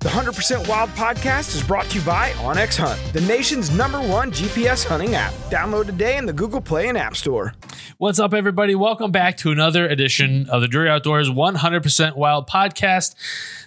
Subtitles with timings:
[0.00, 4.32] The 100% Wild podcast is brought to you by OnX Hunt, the nation's number one
[4.32, 5.30] GPS hunting app.
[5.50, 7.52] Download today in the Google Play and App Store.
[7.98, 8.74] What's up, everybody?
[8.74, 13.14] Welcome back to another edition of the Drury Outdoors 100% Wild podcast.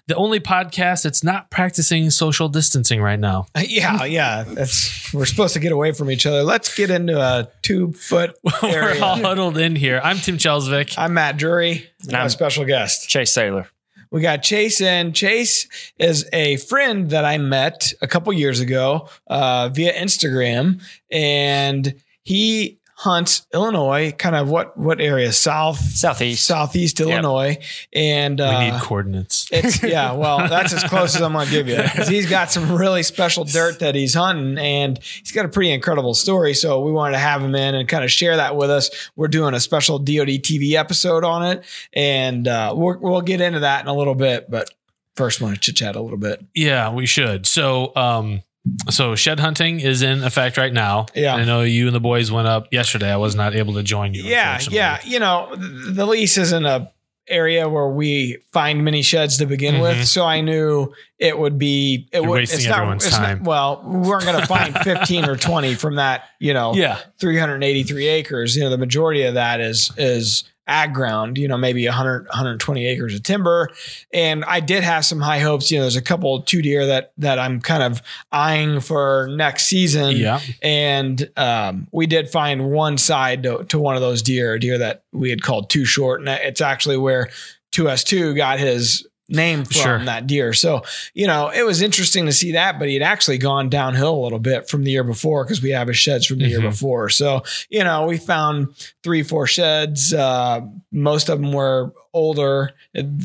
[0.07, 3.45] The only podcast that's not practicing social distancing right now.
[3.63, 4.43] Yeah, yeah.
[4.43, 6.41] That's we're supposed to get away from each other.
[6.43, 10.01] Let's get into a two foot We're all huddled in here.
[10.03, 10.95] I'm Tim Chelsvik.
[10.97, 11.89] I'm Matt Drury.
[12.03, 13.07] And I'm I'm- a special guest.
[13.07, 13.67] Chase Sailor.
[14.13, 15.11] We got Chase in.
[15.13, 15.67] Chase
[15.97, 22.79] is a friend that I met a couple years ago uh, via Instagram, and he
[23.03, 24.13] hunts Illinois.
[24.17, 25.31] Kind of what what area?
[25.31, 26.45] South Southeast.
[26.45, 27.57] southeast Illinois,
[27.91, 29.49] and We uh, need coordinates.
[29.51, 30.13] it's yeah.
[30.13, 33.43] Well, that's as close as I'm gonna give you because he's got some really special
[33.43, 36.53] dirt that he's hunting, and he's got a pretty incredible story.
[36.53, 38.89] So we wanted to have him in and kind of share that with us.
[39.15, 43.59] We're doing a special DoD TV episode on it, and uh, we'll we'll get into
[43.59, 44.49] that in a little bit.
[44.49, 44.69] But
[45.15, 46.43] first, want to chit chat a little bit.
[46.55, 47.45] Yeah, we should.
[47.45, 48.43] So, um,
[48.89, 51.05] so shed hunting is in effect right now.
[51.13, 51.35] Yeah.
[51.35, 53.11] I know you and the boys went up yesterday.
[53.11, 54.23] I was not able to join you.
[54.23, 54.99] Yeah, yeah.
[55.03, 56.89] You know, the lease isn't a
[57.29, 59.81] area where we find many sheds to begin Mhm.
[59.81, 63.43] with, so I knew it would be it You're would wasting everyone's it's time.
[63.45, 66.97] well, we weren't going to find 15 or 20 from that, you know, Yeah.
[67.19, 68.57] 383 acres.
[68.57, 72.85] You know, the majority of that is is ag ground, you know, maybe 100 120
[72.85, 73.69] acres of timber.
[74.13, 77.11] And I did have some high hopes, you know, there's a couple two deer that
[77.17, 80.39] that I'm kind of eyeing for next season Yeah.
[80.61, 84.77] and um, we did find one side to, to one of those deer, a deer
[84.77, 87.29] that we had called too short, and it's actually where
[87.73, 89.99] 2S2 got his name from Sure.
[90.05, 90.53] that deer.
[90.53, 94.13] So you know, it was interesting to see that, but he had actually gone downhill
[94.15, 96.59] a little bit from the year before because we have his sheds from the year
[96.59, 96.71] Mhm.
[96.71, 97.09] before.
[97.09, 98.67] So you know, we found
[99.03, 100.13] three, four sheds.
[100.13, 102.71] Uh, most of them were older.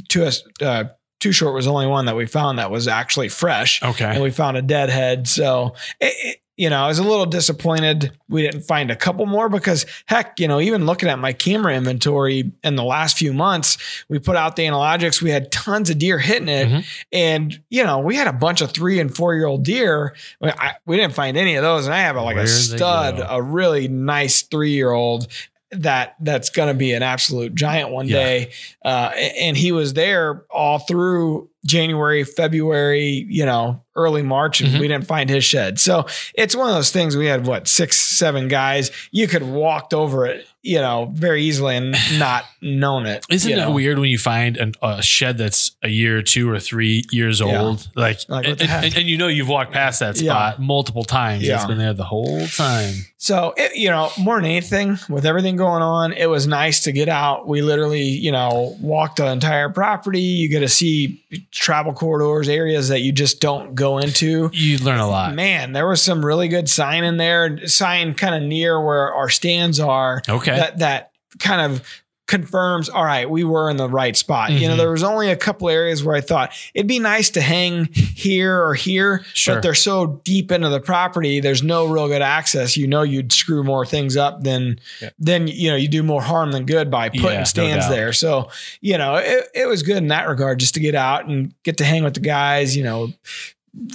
[0.08, 0.42] Two S.
[0.60, 0.84] Uh,
[1.20, 4.04] too short was the only one that we found that was actually fresh Okay.
[4.04, 5.26] and we found a dead head.
[5.26, 9.24] So, it, it- you know, I was a little disappointed we didn't find a couple
[9.24, 13.32] more because, heck, you know, even looking at my camera inventory in the last few
[13.32, 13.78] months,
[14.10, 16.68] we put out the analogics, we had tons of deer hitting it.
[16.68, 16.84] Mhm.
[17.12, 20.14] And, you know, we had a bunch of three and four year old deer.
[20.42, 21.86] I- we didn't find any of those.
[21.86, 25.28] And I have a, like Where a stud, a really nice three year old
[25.70, 28.14] that that's going to be an absolute giant one Yeah.
[28.16, 28.50] day.
[28.84, 34.80] Uh, and he was there all through January, February, you know, early March, and Mhm.
[34.80, 35.78] we didn't find his shed.
[35.78, 37.16] So it's one of those things.
[37.16, 38.90] We had what six, seven guys.
[39.10, 43.24] You could walked over it, you know, very easily and not known it.
[43.30, 43.70] Isn't it know?
[43.70, 47.40] weird when you find an, a shed that's a year or two or three years
[47.40, 47.60] Yeah.
[47.60, 47.88] old?
[47.94, 50.32] Like, Like, and, and- and you know you've walked past that Yeah.
[50.32, 51.44] spot multiple times.
[51.44, 51.56] Yeah.
[51.56, 52.94] It's been there the whole time.
[53.20, 56.92] So, it, you know, more than anything, with everything going on, it was nice to
[56.92, 57.48] get out.
[57.48, 60.20] We literally, you know, walked the entire property.
[60.20, 64.50] You get to see travel corridors, areas that you just don't go into.
[64.52, 65.34] You learn a lot.
[65.34, 69.28] Man, there was some really good sign in there, sign kind of near where our
[69.28, 70.22] stands are.
[70.28, 70.54] Okay.
[70.56, 71.10] That that
[71.40, 71.82] kind of
[72.28, 74.76] confirms all right we were in the right spot you know Mhm.
[74.76, 78.62] there was only a couple areas where i thought it'd be nice to hang here
[78.62, 79.54] or here Sure.
[79.56, 83.32] but they're so deep into the property there's no real good access you know you'd
[83.32, 85.08] screw more things up than Yeah.
[85.18, 87.90] then you know you do more harm than good by putting no stands doubt.
[87.90, 88.50] there so
[88.82, 91.78] you know it, it was good in that regard just to get out and get
[91.78, 93.10] to hang with the guys you know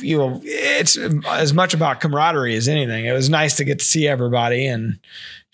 [0.02, 0.98] you know it's
[1.30, 4.98] as much about camaraderie as anything it was nice to get to see everybody and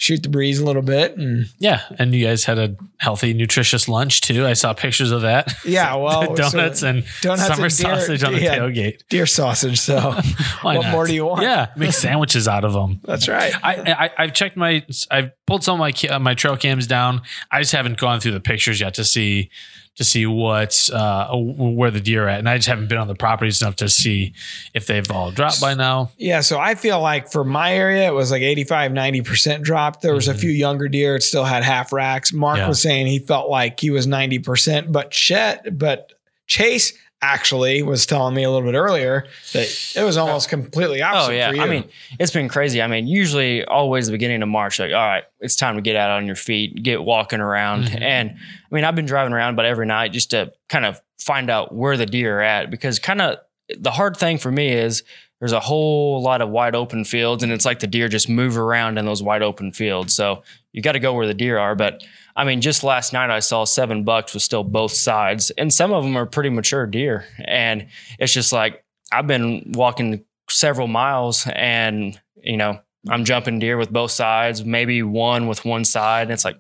[0.02, 1.82] shoot the breeze a little bit and yeah.
[2.00, 4.46] And you guys had a healthy, nutritious lunch too.
[4.46, 5.54] I saw pictures of that.
[5.66, 8.58] Yeah, well, donuts so and donuts summer and deer- sausage on the yeah.
[8.60, 9.02] tailgate.
[9.10, 10.00] deer sausage so
[10.62, 10.92] what not?
[10.92, 13.02] more do you want Yeah, make sandwiches out of them.
[13.04, 16.56] that's right I, I I've checked my I've pulled some of my ca- my trail
[16.56, 17.22] cams down.
[17.52, 19.50] I just haven't gone through the pictures yet to see
[19.96, 23.10] to see what uh where the deer are at, and I just haven't been on
[23.10, 24.34] the properties enough to see
[24.74, 26.12] if they've all dropped by now.
[26.18, 29.89] Yeah, so I feel like for my area, it was like 85, 90% drop.
[30.02, 30.40] There was a Mhm.
[30.40, 31.16] few younger deer.
[31.16, 32.32] It still had half racks.
[32.34, 32.68] Mark Yeah.
[32.68, 36.14] was saying he felt like he was 90%, but Chet, but
[36.48, 41.32] Chase actually was telling me a little bit earlier that it was almost completely opposite
[41.32, 41.62] Oh yeah, for you.
[41.62, 41.84] I mean
[42.18, 42.82] it's been crazy.
[42.82, 45.98] I mean, usually always the beginning of March, like all right, it's time to get
[45.98, 48.02] out on your feet, get walking around, Mhm.
[48.02, 51.50] and I mean I've been driving around, but every night just to kind of find
[51.50, 53.36] out where the deer are at because kind of
[53.78, 55.04] the hard thing for me is
[55.40, 58.58] there's a whole lot of wide open fields, and it's like the deer just move
[58.58, 60.14] around in those wide open fields.
[60.14, 60.44] So
[60.74, 62.04] you got to go where the deer are, but.
[62.36, 65.92] I mean, just last night I saw seven bucks with still both sides, and some
[65.92, 67.26] of them are pretty mature deer.
[67.44, 67.88] And
[68.18, 68.82] it's just like
[69.12, 75.04] I've been walking several miles, and you know I'm jumping deer with both sides, maybe
[75.04, 76.24] one with one side.
[76.24, 76.60] And it's like,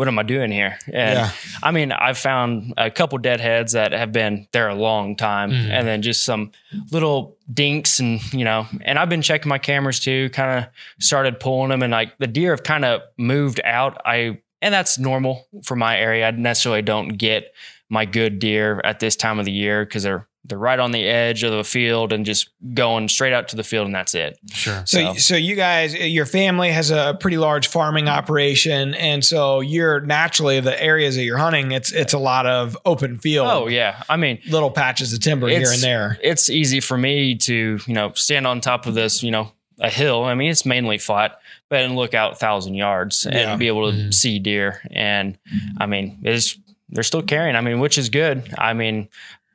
[0.00, 0.78] what am I doing here?
[0.86, 1.30] And Yeah.
[1.62, 5.70] I mean, I've found a couple deadheads that have been there a long time, Mhm.
[5.70, 6.52] and then just some
[6.90, 8.66] little dinks, and you know.
[8.82, 10.30] And I've been checking my cameras too.
[10.30, 10.70] Kind of
[11.04, 14.00] started pulling them, and like the deer have kind of moved out.
[14.06, 16.28] I and that's normal for my area.
[16.28, 17.52] I necessarily don't get
[17.90, 21.04] my good deer at this time of the year because they're they're right on the
[21.06, 24.38] edge of the field and just going straight out to the field, and that's it.
[24.52, 24.82] Sure.
[24.86, 29.60] So, So- so you guys, your family has a pretty large farming operation, and so
[29.60, 31.72] you're naturally the areas that you're hunting.
[31.72, 33.48] It's it's a lot of open field.
[33.50, 36.18] Oh yeah, I mean, little patches of timber here and there.
[36.22, 39.52] it's easy for me to you know stand on top of this you know
[39.82, 41.38] a hill i mean it's mainly flat
[41.70, 43.56] but and look out thousand yards and Yeah.
[43.56, 44.12] be able to Mhm.
[44.14, 45.38] see deer and
[45.78, 46.58] i mean it's
[46.90, 49.08] they're still carrying i mean which is good i mean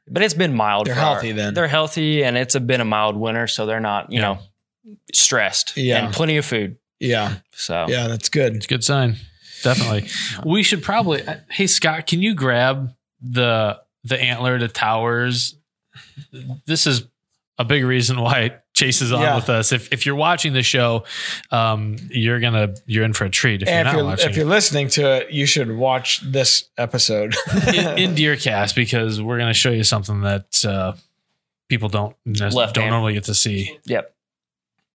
[0.07, 1.53] but it's been mild They're for our- healthy then.
[1.53, 4.33] they're healthy and it's a been a mild winter so they're not you Yeah.
[4.33, 4.39] know
[5.13, 6.05] stressed Yeah.
[6.05, 8.55] and plenty of food Yeah, so yeah, that's good.
[8.55, 9.17] It's a good sign.
[9.63, 10.09] Definitely.
[10.45, 11.25] We should probably.
[11.27, 15.55] uh, Hey Scott, can you grab the the antler to towers?
[16.65, 17.03] This is
[17.57, 19.35] a big reason why Chase is on Yeah.
[19.35, 19.71] with us.
[19.71, 21.05] If if you're watching the show,
[21.49, 23.61] um, you're gonna you're in for a treat.
[23.61, 26.21] If and you're if not you're watching if you're listening to it, you should watch
[26.21, 27.35] this episode.
[27.67, 30.93] in, in Deercast because we're gonna show you something that uh,
[31.69, 32.91] people don't don't hand.
[32.91, 33.79] normally get to see.
[33.85, 34.13] yep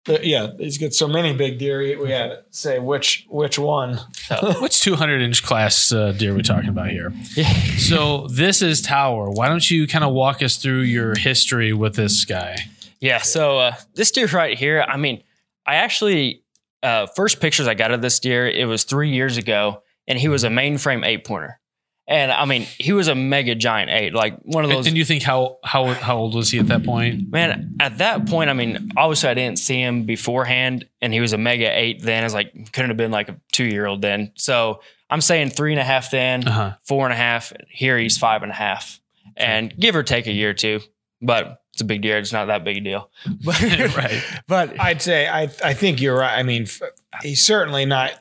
[0.04, 1.80] But yeah, he's got so many big deer.
[2.02, 4.00] We had to say which which one.
[4.62, 7.14] Which 200 inch class uh, deer are we talking about here?
[7.78, 9.30] So this is Tower.
[9.32, 12.58] Why don't you kind of walk us through your history with this guy?
[13.00, 13.20] Yeah.
[13.20, 15.24] So uh, this deer right here, I mean,
[15.66, 16.44] I actually
[16.84, 20.28] uh, first pictures I got of this deer, it was three years ago, and he
[20.28, 21.60] was a mainframe eight pointer,
[22.08, 24.88] and I mean, he was a mega giant eight, like one of those.
[24.88, 27.30] and you think how how how old was he at that point?
[27.32, 31.34] man, at that point, I mean, obviously I didn't see him beforehand, and he was
[31.34, 32.24] a mega eight then.
[32.24, 34.32] It's like couldn't have been like a two year old then.
[34.36, 36.74] So I'm saying three and a half then, Uh huh.
[36.86, 37.54] four and a half.
[37.70, 39.00] Here he's five and a half,
[39.38, 40.80] and give or take a year or two,
[41.22, 42.18] but it's a big deer.
[42.18, 43.10] It's not that big a deal.
[43.44, 43.62] But,
[43.96, 44.22] right.
[44.48, 46.38] But I'd say I I think you're right.
[46.38, 46.82] I mean, f-
[47.22, 48.12] he's certainly not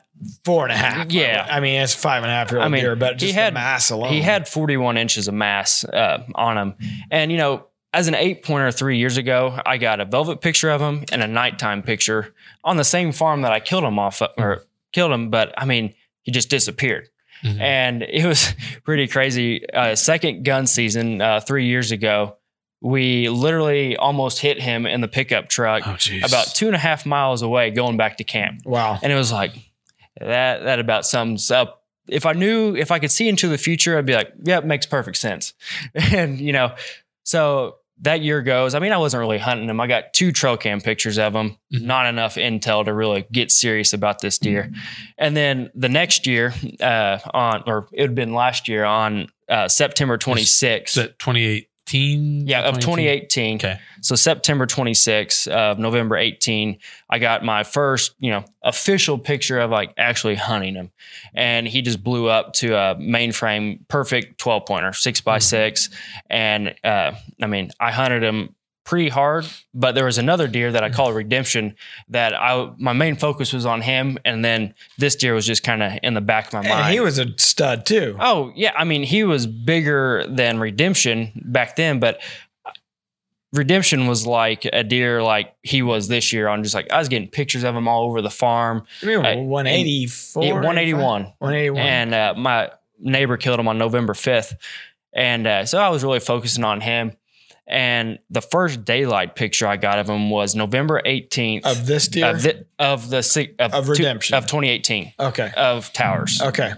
[0.43, 1.11] four and a half.
[1.11, 1.47] Yeah.
[1.49, 3.33] I mean it's five and a half year old I mean, deer, but he just
[3.35, 4.11] had- the mass alone.
[4.13, 6.75] He had 41 inches of mass uh, on him.
[7.09, 10.69] And, you know, as an eight pointer three years ago, I got a velvet picture
[10.69, 14.21] of him and a nighttime picture on the same farm that I killed him off
[14.21, 14.61] of, or
[14.91, 15.29] killed him.
[15.31, 17.09] But I mean, he just disappeared.
[17.43, 17.59] Mhm.
[17.61, 18.53] And it was
[18.83, 19.67] pretty crazy.
[19.73, 22.35] Uh, second gun season uh, three years ago,
[22.81, 27.05] we literally almost hit him in the pickup truck Oh, about two and a half
[27.05, 28.61] miles away going back to camp.
[28.65, 28.97] Wow.
[29.03, 29.51] and it was like
[30.19, 31.83] that that about sums up.
[32.07, 34.65] If i knew if i could see into the future i'd be like yeah it
[34.65, 35.53] makes perfect sense.
[35.93, 36.73] And you know
[37.23, 39.79] so that year goes i mean i wasn't really hunting him.
[39.79, 41.57] I got two trail cam pictures of him.
[41.73, 41.81] Mhm.
[41.83, 44.71] not enough intel to really get serious about this deer.
[45.17, 49.67] And then the next year uh on or it had been last year on uh
[49.67, 51.19] september 26th Is that
[51.91, 52.47] 2018?
[52.47, 53.55] yeah, of 2018.
[53.57, 53.79] Okay.
[54.01, 56.77] So September 26th of November 18,
[57.09, 60.91] I got my first, you know, official picture of like actually hunting him.
[61.33, 65.43] And he just blew up to a mainframe perfect 12 pointer, six by Mhm.
[65.43, 65.89] six.
[66.29, 68.55] And uh, I mean, I hunted him
[68.89, 71.75] pretty hard, but there was another deer that I call redemption
[72.09, 74.17] that I my main focus was on him.
[74.25, 76.71] And then this deer was just kind of in the back of my mind.
[76.85, 78.17] And he was a stud too.
[78.19, 82.19] Oh yeah, I mean he was bigger than Redemption back then, but
[83.53, 87.09] Redemption was like a deer like he was this year on just like I was
[87.09, 88.85] getting pictures of him all over the farm.
[89.03, 91.21] I mean, Uh, 184, Yeah, 181.
[91.37, 91.77] 181.
[91.85, 94.53] And uh, my neighbor killed him on November 5th.
[95.13, 97.13] And uh, so I was really focusing on him.
[97.69, 102.25] And the first daylight picture I got of him was November 18th of this deer.
[102.27, 104.35] of the, of the of, Of two- Redemption.
[104.35, 105.51] of 2018 okay.
[105.55, 106.41] of Towers.
[106.41, 106.73] Okay.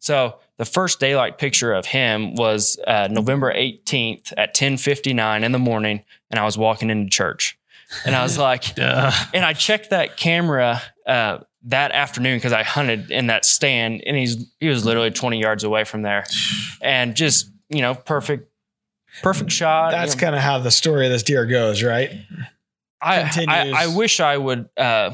[0.00, 5.58] So the first daylight picture of him was uh, November 18th at 10:59 in the
[5.58, 7.58] morning, and I was walking into church,
[8.04, 13.10] and I was like, and I checked that camera uh, that afternoon because I hunted
[13.10, 16.24] in that stand, and he's he was literally 20 yards away from there,
[16.82, 18.50] and just you know perfect.
[19.22, 19.90] Perfect shot.
[19.90, 20.24] That's you know.
[20.26, 22.10] kind of how the story of this deer goes, right?
[23.00, 23.72] I, I.
[23.84, 25.10] I wish I would uh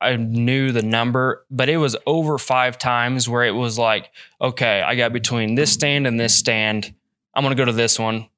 [0.00, 4.82] I knew the number, but it was over five times where it was like, okay,
[4.82, 6.94] I got between this stand and this stand.
[7.34, 8.28] I'm gonna go to this one.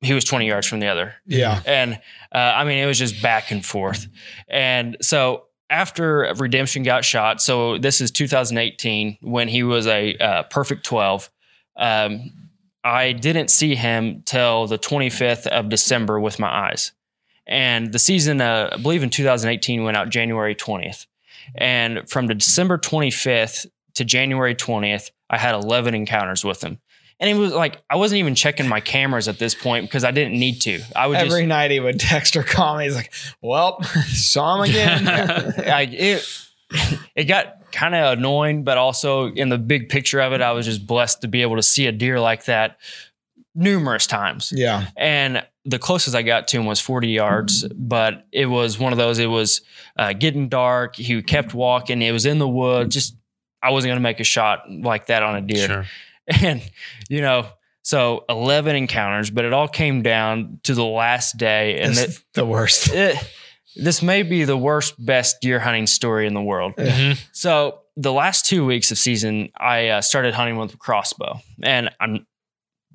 [0.00, 1.14] He was 20 yards from the other.
[1.26, 1.60] Yeah.
[1.66, 1.94] And
[2.32, 4.06] uh, I mean, it was just back and forth.
[4.48, 10.42] And so after Redemption got shot, so this is 2018 when he was a uh,
[10.44, 11.30] perfect 12.
[11.76, 12.32] Um,
[12.82, 16.92] I didn't see him till the 25th of December with my eyes.
[17.46, 21.06] And the season, uh, I believe in 2018, went out January 20th.
[21.54, 26.78] And from the December 25th to January 20th, I had 11 encounters with him.
[27.18, 30.10] And it was like, I wasn't even checking my cameras at this point because I
[30.10, 30.80] didn't need to.
[30.96, 32.84] I would Every just, night he would text or call me.
[32.84, 35.04] He's like, "Well, saw him again."
[35.66, 36.26] like it,
[37.14, 40.66] it got kind of annoying, but also in the big picture of it, I was
[40.66, 42.78] just blessed to be able to see a deer like that
[43.54, 44.52] numerous times.
[44.54, 48.92] yeah, And the closest I got to him was 40 yards, but it was one
[48.92, 49.60] of those, it was
[49.96, 50.96] uh, getting dark.
[50.96, 52.00] He kept walking.
[52.00, 52.90] It was in the wood.
[52.90, 53.16] Just,
[53.62, 55.66] I wasn't going to make a shot like that on a deer.
[55.66, 55.84] Sure.
[56.42, 56.62] And,
[57.08, 57.48] you know,
[57.82, 61.80] so 11 encounters, but it all came down to the last day.
[61.80, 62.92] And it's it, the worst.
[62.92, 63.16] it,
[63.76, 66.74] this may be the worst, best deer hunting story in the world.
[66.76, 67.18] Mhm.
[67.32, 71.90] So the last two weeks of season, I uh, started hunting with a crossbow, and
[72.00, 72.26] I'm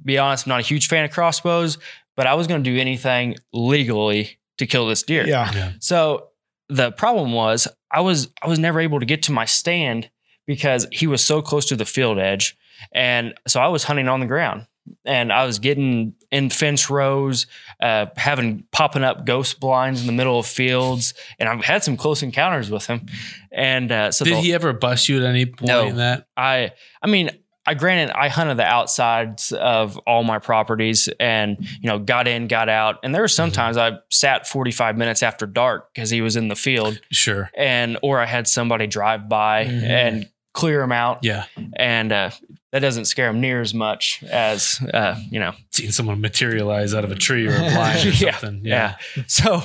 [0.03, 1.77] be honest, I'm not a huge fan of crossbows,
[2.17, 5.25] but I was going to do anything legally to kill this deer.
[5.27, 6.29] Yeah, So
[6.70, 10.10] the problem was I was I was never able to get to my stand
[10.46, 12.58] because he was so close to the field edge,
[12.94, 14.67] and so I was hunting on the ground.
[15.06, 17.48] And I was getting in fence rows,
[17.80, 21.98] uh, having popping up ghost blinds in the middle of fields, and I've had some
[21.98, 23.06] close encounters with him.
[23.51, 25.88] And uh, so Did the- he ever bust you at any point No.
[25.88, 26.27] in that?
[26.38, 27.30] I I mean,
[27.68, 32.48] I granted I hunted the outsides of all my properties and you know got in,
[32.48, 36.36] got out, and there were sometimes I sat 45 minutes after dark because he was
[36.36, 37.50] in the field, Sure.
[37.58, 39.84] and or I had somebody drive by Mhm.
[39.84, 41.46] and clear him out, Yeah.
[41.75, 42.30] and uh,
[42.75, 45.53] that doesn't scare him near as much as uh, you know.
[45.72, 48.38] Seeing someone materialize out of a tree or a blind or Yeah.
[48.38, 48.65] something.
[48.65, 48.98] Yeah.
[49.27, 49.62] So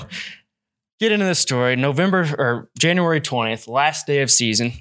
[1.01, 1.75] get into the story.
[1.75, 4.73] November or January 20th, last day of season.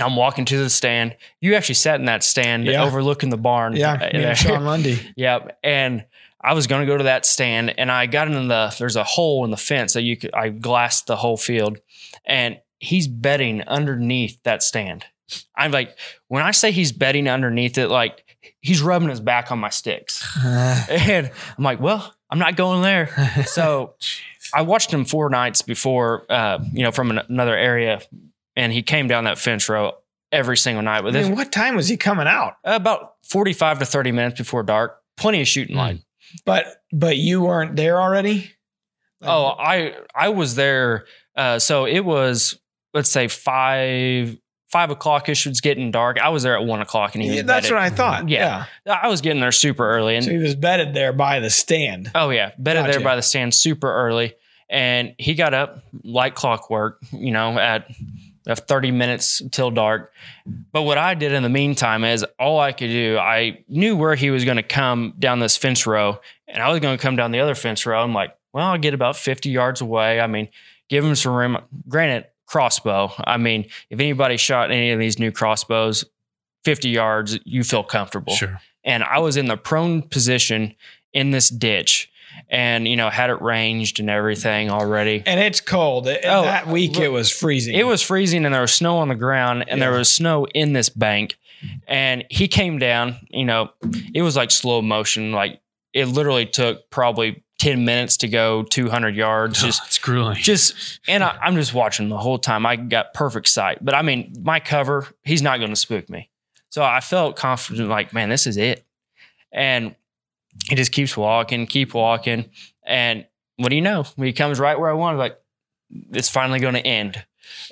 [0.00, 1.14] I'm walking to the stand.
[1.42, 2.82] You actually sat in that stand Yeah.
[2.84, 3.76] overlooking the barn.
[3.76, 3.92] yeah.
[3.92, 4.28] Uh, Me there.
[4.30, 4.98] and Sean Lundy.
[5.16, 5.58] Yep.
[5.62, 6.06] And
[6.40, 9.04] I was going to go to that stand and I got in the, there's a
[9.04, 11.78] hole in the fence that you could, I glassed the whole field
[12.24, 15.04] and he's bedding underneath that stand.
[15.56, 15.96] I'm like,
[16.28, 18.24] when I say he's betting underneath it, like
[18.60, 20.22] he's rubbing his back on my sticks.
[20.44, 23.08] And I'm like, well, I'm not going there.
[23.46, 23.94] So
[24.54, 28.00] I watched him four nights before, uh, you know, from an, another area,
[28.56, 29.94] and he came down that fence row
[30.30, 30.98] every single night.
[30.98, 32.56] I But mean, this, what time was he coming out?
[32.64, 35.80] about 45 to 30 minutes before dark, plenty of shooting Hmm.
[35.80, 36.00] light.
[36.44, 38.50] But but you weren't there already.
[39.22, 41.04] Oh, I I was there.
[41.36, 42.58] Uh, so it was
[42.94, 44.36] let's say five
[44.72, 45.46] five o'clock ish.
[45.46, 46.18] It's getting dark.
[46.18, 47.74] I was there at one o'clock, and he was Yeah, that's bedded.
[47.76, 48.28] what I thought.
[48.28, 48.64] Yeah.
[48.86, 52.10] I was getting there super early, and So he was bedded there by the stand.
[52.14, 52.98] Oh yeah, bedded Gotcha.
[52.98, 54.34] there by the stand super early,
[54.68, 56.98] and he got up like clockwork.
[57.12, 57.86] You know, at
[58.48, 60.12] uh, thirty minutes till dark.
[60.72, 63.18] But what I did in the meantime is all I could do.
[63.18, 66.80] I knew where he was going to come down this fence row, and I was
[66.80, 68.02] going to come down the other fence row.
[68.02, 70.20] I'm like, well, I'll get about fifty yards away.
[70.20, 70.48] I mean,
[70.88, 71.58] give him some room.
[71.88, 73.10] Granted, crossbow.
[73.24, 76.04] I mean, if anybody shot any of these new crossbows,
[76.64, 78.60] fifty yards, you feel comfortable Sure.
[78.84, 80.74] and I was in the prone position
[81.14, 82.10] in this ditch
[82.50, 85.22] and you know had it ranged and everything already.
[85.26, 86.06] And it's cold.
[86.08, 87.74] It- Oh, that week look, it was freezing.
[87.74, 90.72] It was freezing and there was snow on the ground and there was snow in
[90.74, 91.36] this bank
[91.88, 93.70] and he came down, you know,
[94.14, 95.60] it was like slow motion like
[95.94, 100.36] it literally took probably 10 minutes to go 200 yards Oh, just it's grueling.
[100.36, 102.66] just and I, I'm just watching the whole time.
[102.66, 106.28] I got perfect sight, but I mean, my cover, he's not going to spook me.
[106.70, 108.84] So I felt confident, like, man, this is it.
[109.52, 109.94] And
[110.68, 112.50] he just keeps walking, keep walking,
[112.84, 113.26] and
[113.56, 114.04] what do you know?
[114.16, 115.38] When he comes right where I want, like,
[116.10, 117.22] it's finally going to end.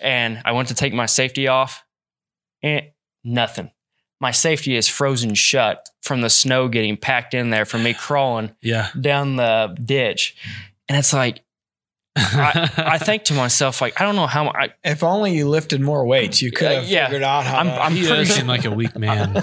[0.02, 1.84] And I went to take my safety off,
[2.62, 2.86] and
[3.24, 3.70] nothing.
[4.20, 8.52] My safety is frozen shut from the snow getting packed in there from me crawling
[8.60, 8.90] yeah.
[9.00, 10.36] down the ditch.
[10.88, 11.42] And it's like,
[12.16, 15.80] I, I think to myself, like, I don't know how I, if only you lifted
[15.80, 17.06] more weights, you could Uh, have yeah.
[17.06, 17.56] figured out how.
[17.58, 19.40] I'm- to, I'm he pretty does sure- seem like a weak man.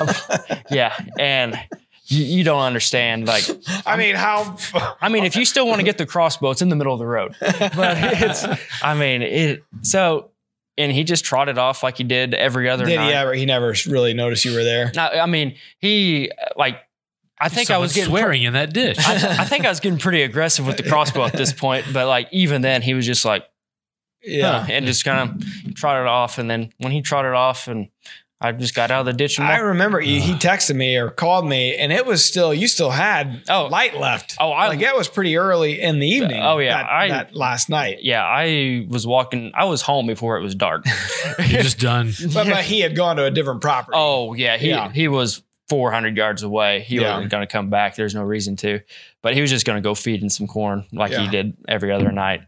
[0.70, 0.94] yeah.
[1.18, 1.58] And
[2.06, 3.26] you, you don't understand.
[3.26, 3.46] Like,
[3.86, 4.58] I mean, how?
[5.02, 7.00] I mean, if you still want to get the crossbow, it's in the middle of
[7.00, 7.36] the road.
[7.40, 8.46] But it's,
[8.84, 10.30] I mean, it, so,
[10.78, 13.08] and he just trotted off like he did every other Did night.
[13.08, 13.34] he ever?
[13.34, 14.92] He never really noticed you were there.
[14.96, 16.80] Now, I mean, he, uh, like,
[17.40, 18.98] I think I was getting swearing in that ditch.
[19.00, 22.08] I, I think I was getting pretty aggressive with the crossbow at this point, but
[22.08, 23.46] like even then, he was just like,
[24.24, 24.62] Yeah.
[24.62, 26.38] huh, and just kind of trotted off.
[26.40, 27.90] And then when he trotted off, and
[28.40, 31.10] I just got out of the ditch and I remember he, he texted me or
[31.10, 33.66] called me, and it was still you still had Oh.
[33.66, 34.36] light left.
[34.40, 36.44] Oh, I- like that was pretty early in the oh, evening.
[36.44, 38.00] Oh, yeah, that, I- that last night.
[38.04, 39.52] yeah, I was walking.
[39.56, 40.86] I was home before it was dark.
[41.40, 42.14] You're just done.
[42.34, 43.96] But, but he had gone to a different property.
[44.00, 44.92] oh yeah, he Yeah.
[44.92, 46.82] he was 400 yards away.
[46.82, 47.16] He Yeah.
[47.16, 47.96] wasn't going to come back.
[47.96, 48.82] There's no reason to,
[49.24, 51.92] but he was just going to go feed in some corn like he did every
[51.92, 52.42] other night.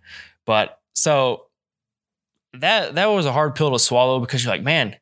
[0.45, 1.47] But so
[2.53, 4.95] that that was a hard pill to swallow because you're like, man,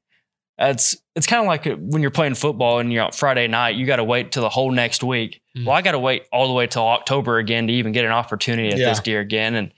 [0.59, 3.85] it's it's kind of like when you're playing football and you're on Friday night, you
[3.85, 5.41] got to wait till the whole next week.
[5.57, 5.65] Mm.
[5.65, 8.11] Well, I got to wait all the way till October again to even get an
[8.11, 8.89] opportunity at Yeah.
[8.89, 9.55] this deer again.
[9.55, 9.71] And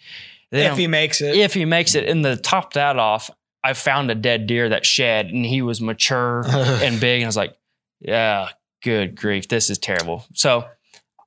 [0.52, 1.36] then if he makes it.
[1.36, 3.30] if he makes it, and to top that off,
[3.64, 7.28] I found a dead deer that shed, and he was mature and big, and I
[7.28, 7.56] was like,
[8.00, 8.48] yeah,
[8.84, 10.26] good grief, this is terrible.
[10.34, 10.66] So.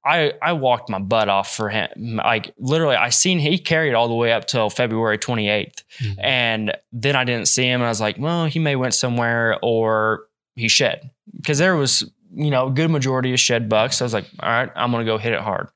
[0.04, 2.16] I, I walked my butt off for him.
[2.16, 5.84] Like literally, I seen he carried all the way up till February 28th.
[6.00, 6.16] Mhm.
[6.18, 7.80] And then I didn't see him.
[7.80, 10.24] And I was like, well, he may went somewhere or
[10.56, 13.98] he shed because there was, you know, a good majority of shed bucks.
[13.98, 15.68] So I was like, all right, I'm going to go hit it hard.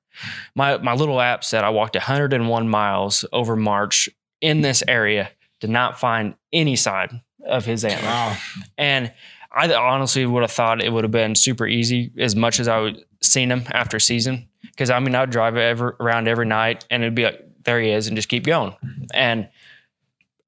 [0.55, 4.09] My, my little app said I walked 101 miles over March
[4.41, 5.31] in this area,
[5.61, 8.09] did not find any sign of his antler.
[8.09, 8.37] wow.
[8.77, 9.13] And
[9.55, 12.79] I honestly would have thought it would have been super easy as much as I
[12.81, 14.49] would seen him after season.
[14.77, 17.91] Cause I mean, I'd drive every, around every night and it'd be like, there he
[17.91, 18.75] is and just keep going.
[19.15, 19.49] And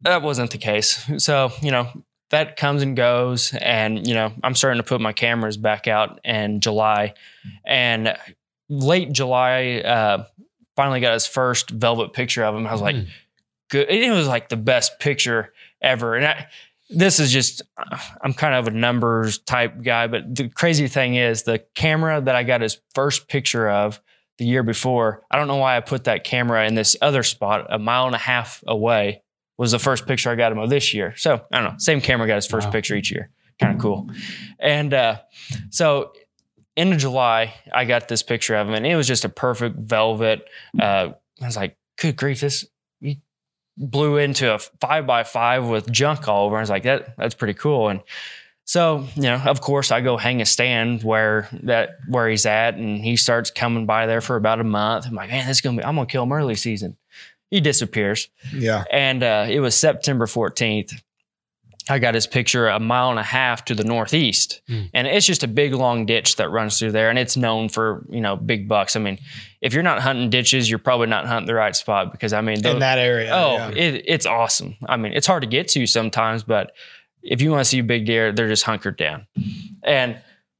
[0.02, 1.10] that wasn't the case.
[1.18, 1.88] So, you know,
[2.30, 3.54] that comes and goes.
[3.54, 7.14] And, you know, I'm starting to put my cameras back out in July.
[7.64, 8.14] And
[8.68, 10.24] late July, uh,
[10.76, 12.66] finally got his first velvet picture of him.
[12.66, 13.02] I was like, Hmm.
[13.70, 13.88] good.
[13.90, 16.14] It was like the best picture ever.
[16.14, 16.46] And I,
[16.90, 17.62] this is just,
[18.22, 22.34] I'm kind of a numbers type guy, but the crazy thing is the camera that
[22.34, 24.00] I got his first picture of
[24.38, 27.66] the year before, I don't know why I put that camera in this other spot
[27.70, 29.22] a mile and a half away
[29.58, 31.14] was the first picture I got him of this year.
[31.16, 32.72] So I don't know, same camera got his first Wow.
[32.72, 33.30] picture each year.
[33.60, 34.08] Kind of cool.
[34.60, 35.18] And uh,
[35.70, 36.12] so
[36.76, 39.76] end of July, I got this picture of him and it was just a perfect
[39.76, 40.46] velvet.
[40.80, 41.08] Uh,
[41.42, 42.64] I was like, good grief, this
[43.78, 46.56] blew into a five by five with junk all over.
[46.56, 47.88] I was like, that that's pretty cool.
[47.88, 48.00] And
[48.64, 52.74] so, you know, of course I go hang a stand where that where he's at
[52.74, 55.06] and he starts coming by there for about a month.
[55.06, 56.96] I'm like, man, this is gonna be I'm gonna kill him early season.
[57.50, 58.28] He disappears.
[58.52, 58.84] Yeah.
[58.92, 61.00] And uh, it was September 14th.
[61.90, 64.60] I got his picture a mile and a half to the northeast.
[64.68, 64.82] Hmm.
[64.94, 67.10] And it's just a big long ditch that runs through there.
[67.10, 68.96] And it's known for, you know, big bucks.
[68.96, 69.18] I mean,
[69.60, 72.64] if you're not hunting ditches, you're probably not hunting the right spot because I mean,
[72.66, 73.30] In that area.
[73.32, 73.68] oh, yeah.
[73.70, 74.76] it, it's awesome.
[74.86, 76.72] I mean, it's hard to get to sometimes, but
[77.22, 79.26] if you want to see big deer, they're just hunkered down.
[79.82, 80.18] And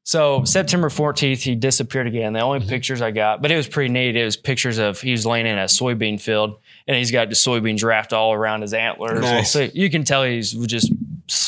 [0.09, 2.33] so September 14th, he disappeared again.
[2.33, 4.17] The only pictures I got, but it was pretty neat.
[4.17, 7.35] It was pictures of he was laying in a soybean field and he's got the
[7.35, 9.21] soybeans wrapped all around his antlers.
[9.21, 9.53] Nice.
[9.53, 10.91] So you can tell he's just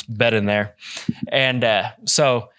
[0.09, 0.75] bedding there.
[1.29, 2.51] And uh, so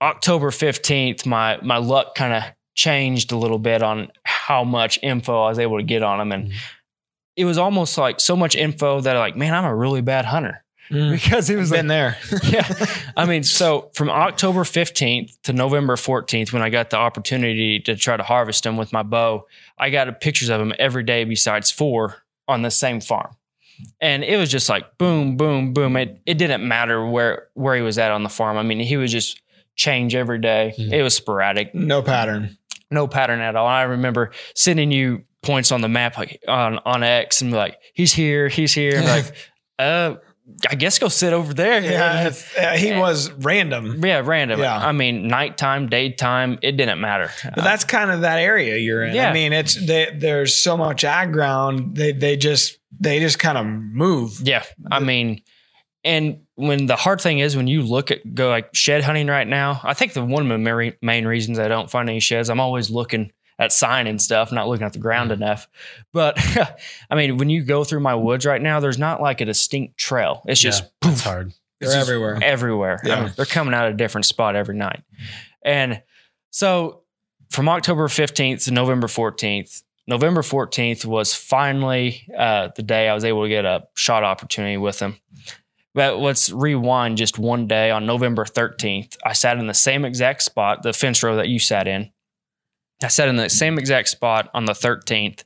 [0.00, 2.42] October 15th, my my luck kind of
[2.74, 6.32] changed a little bit on how much info I was able to get on him.
[6.32, 6.54] And Mhm.
[7.36, 10.64] it was almost like so much info that like, man, I'm a really bad hunter.
[10.90, 11.10] Mm.
[11.12, 12.16] Because it was like there.
[12.42, 12.66] yeah.
[13.16, 17.94] I mean, so from October 15th to November 14th, when I got the opportunity to
[17.96, 19.46] try to harvest them with my bow,
[19.78, 23.36] I got pictures of them every day besides four on the same farm.
[24.00, 25.96] And it was just like boom, boom, boom.
[25.96, 28.56] It it didn't matter where where he was at on the farm.
[28.58, 29.40] I mean, he would just
[29.76, 30.72] change every day.
[30.76, 30.92] Hmm.
[30.92, 32.56] It was sporadic, No pattern.
[32.90, 33.66] no pattern at all.
[33.66, 37.76] I remember sending you points on the map like on on X and be like,
[37.94, 38.96] he's here, he's here.
[38.96, 39.32] And like,
[39.78, 40.14] uh,
[40.68, 41.80] I guess go sit over there.
[41.80, 42.20] Yeah.
[42.26, 44.04] it's- uh, he was random.
[44.04, 44.60] Yeah, random.
[44.60, 44.76] Yeah.
[44.76, 47.30] I mean, nighttime, daytime, it didn't matter.
[47.54, 49.14] But that's kind of that area you're in.
[49.14, 49.30] Yeah.
[49.30, 51.96] I mean, it's they, there's so much ag ground.
[51.96, 54.40] They they just they just kind of move.
[54.42, 55.42] yeah, I mean,
[56.04, 59.46] and when the hard thing is when you look at go like shed hunting right
[59.46, 62.50] now, I think the one of the main- main reasons I don't find any sheds,
[62.50, 65.42] I'm always looking at sign and stuff, not looking at the ground Mm-hmm.
[65.42, 65.68] enough.
[66.12, 66.36] But
[67.10, 69.96] I mean, when you go through my woods right now, there's not like a distinct
[69.98, 70.42] trail.
[70.46, 71.52] It's just yeah, it's hard.
[71.80, 72.38] They're everywhere.
[72.42, 73.00] everywhere.
[73.04, 73.24] I Yeah.
[73.24, 75.02] mean, they're coming out of a different spot every night.
[75.64, 76.02] And
[76.50, 77.02] so
[77.50, 83.24] from October 15th to November 14th, November 14th was finally uh, the day I was
[83.24, 85.16] able to get a shot opportunity with him.
[85.94, 89.16] But let's rewind just one day on November 13th.
[89.24, 92.10] I sat in the same exact spot, the fence row that you sat in.
[93.02, 95.44] I sat in the same exact spot on the 13th.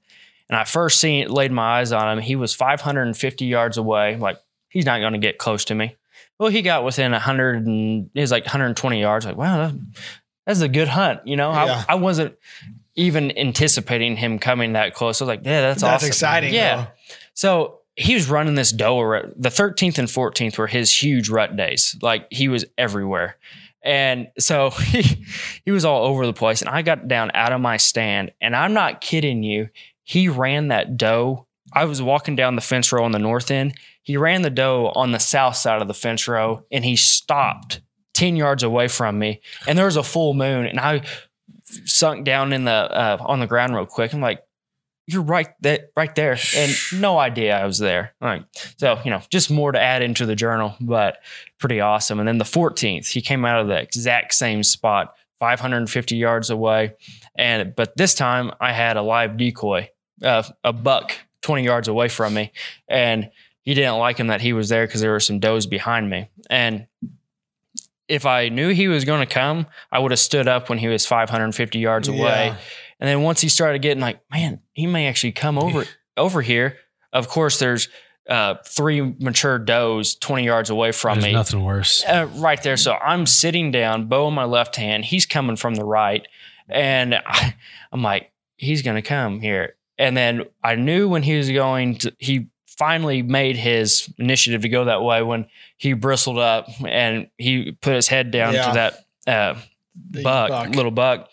[0.49, 2.23] And I first seen laid my eyes on him.
[2.23, 4.17] He was 550 yards away.
[4.17, 4.39] Like,
[4.69, 5.97] he's not going to get close to me.
[6.39, 9.27] Well, he got within 100 and it was like 120 yards.
[9.27, 9.73] Like, wow,
[10.47, 11.27] that's a good hunt.
[11.27, 11.85] You know, Yeah.
[11.89, 12.37] I, I wasn't
[12.97, 15.21] even anticipating him coming that close.
[15.21, 15.91] I was like, yeah, that's, awesome.
[15.91, 16.09] That's awesome.
[16.09, 16.55] exciting.
[16.55, 16.77] Yeah.
[16.77, 16.87] though.
[17.35, 19.33] So he was running this doe.
[19.37, 21.97] The 13th and 14th were his huge rut days.
[22.03, 23.37] Like he was everywhere.
[23.83, 25.25] And so he,
[25.65, 26.61] he was all over the place.
[26.61, 28.33] And I got down out of my stand.
[28.41, 29.69] And I'm not kidding you.
[30.03, 31.47] He ran that doe.
[31.73, 33.75] I was walking down the fence row on the north end.
[34.03, 37.81] He ran the doe on the south side of the fence row and he stopped
[38.15, 39.41] 10 yards away from me.
[39.67, 40.67] And there was a full moon.
[40.67, 41.03] And I
[41.85, 44.13] sunk down in the uh, on the ground real quick.
[44.13, 44.43] I'm like,
[45.07, 48.15] you're right that right there, and no idea I was there.
[48.21, 48.45] All right,
[48.79, 51.19] so you know, just more to add into the journal, but
[51.59, 52.19] pretty awesome.
[52.19, 56.95] And then the 14th, he came out of the exact same spot, 550 yards away,
[57.37, 59.91] and but this time I had a live decoy,
[60.23, 62.53] uh, a buck 20 yards away from me,
[62.89, 63.31] and
[63.63, 66.29] he didn't like him that he was there because there were some does behind me,
[66.51, 66.87] and
[68.09, 70.89] if I knew he was going to come, I would have stood up when he
[70.89, 72.19] was 550 yards away.
[72.47, 72.57] Yeah.
[73.01, 75.85] And then once he started getting like, man, he may actually come over
[76.17, 76.79] over here.
[77.13, 77.89] Of course, there's
[78.29, 82.05] uh, three mature does 20 yards away from There's me, nothing worse.
[82.05, 82.77] uh, right there.
[82.77, 85.05] So I'm sitting down, bow in my left hand.
[85.05, 86.27] He's coming from the right,
[86.69, 87.55] and I,
[87.93, 89.77] I'm like, he's gonna come here.
[89.99, 92.13] And then I knew when he was going to.
[92.19, 97.73] He finally made his initiative to go that way when he bristled up and he
[97.73, 98.67] put his head down Yeah.
[98.69, 99.61] to that uh,
[100.11, 101.29] The buck, little buck.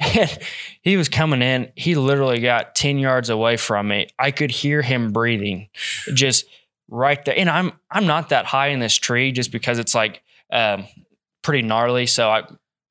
[0.00, 0.38] And
[0.82, 1.72] he was coming in.
[1.74, 4.06] He literally got 10 yards away from me.
[4.18, 5.68] I could hear him breathing
[6.14, 6.44] just
[6.88, 7.36] right there.
[7.36, 10.86] And I'm I'm not that high in this tree just because it's like um,
[11.42, 12.06] pretty gnarly.
[12.06, 12.44] So I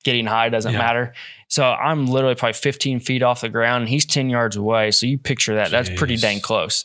[0.03, 0.79] getting high doesn't Yeah.
[0.79, 1.13] matter.
[1.47, 4.91] So I'm literally probably 15 feet off the ground and he's 10 yards away.
[4.91, 5.71] So you picture that.
[5.71, 6.83] That's pretty dang close.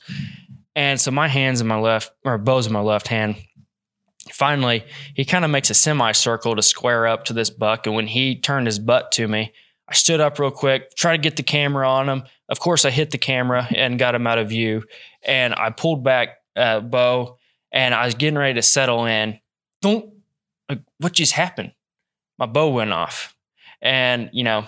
[0.74, 3.36] And so my hands in my left or bows in my left hand.
[4.30, 7.86] Finally, he kind of makes a semicircle to square up to this buck.
[7.86, 9.52] And when he turned his butt to me,
[9.88, 12.22] I stood up real quick, tried to get the camera on him.
[12.48, 14.84] Of course, I hit the camera and got him out of view.
[15.22, 17.38] And I pulled back uh, bow
[17.72, 19.38] and I was getting ready to settle in.
[19.82, 20.08] Don't,
[20.68, 21.72] like, what just happened?
[22.38, 23.36] My bow went off.
[23.82, 24.64] And, you know,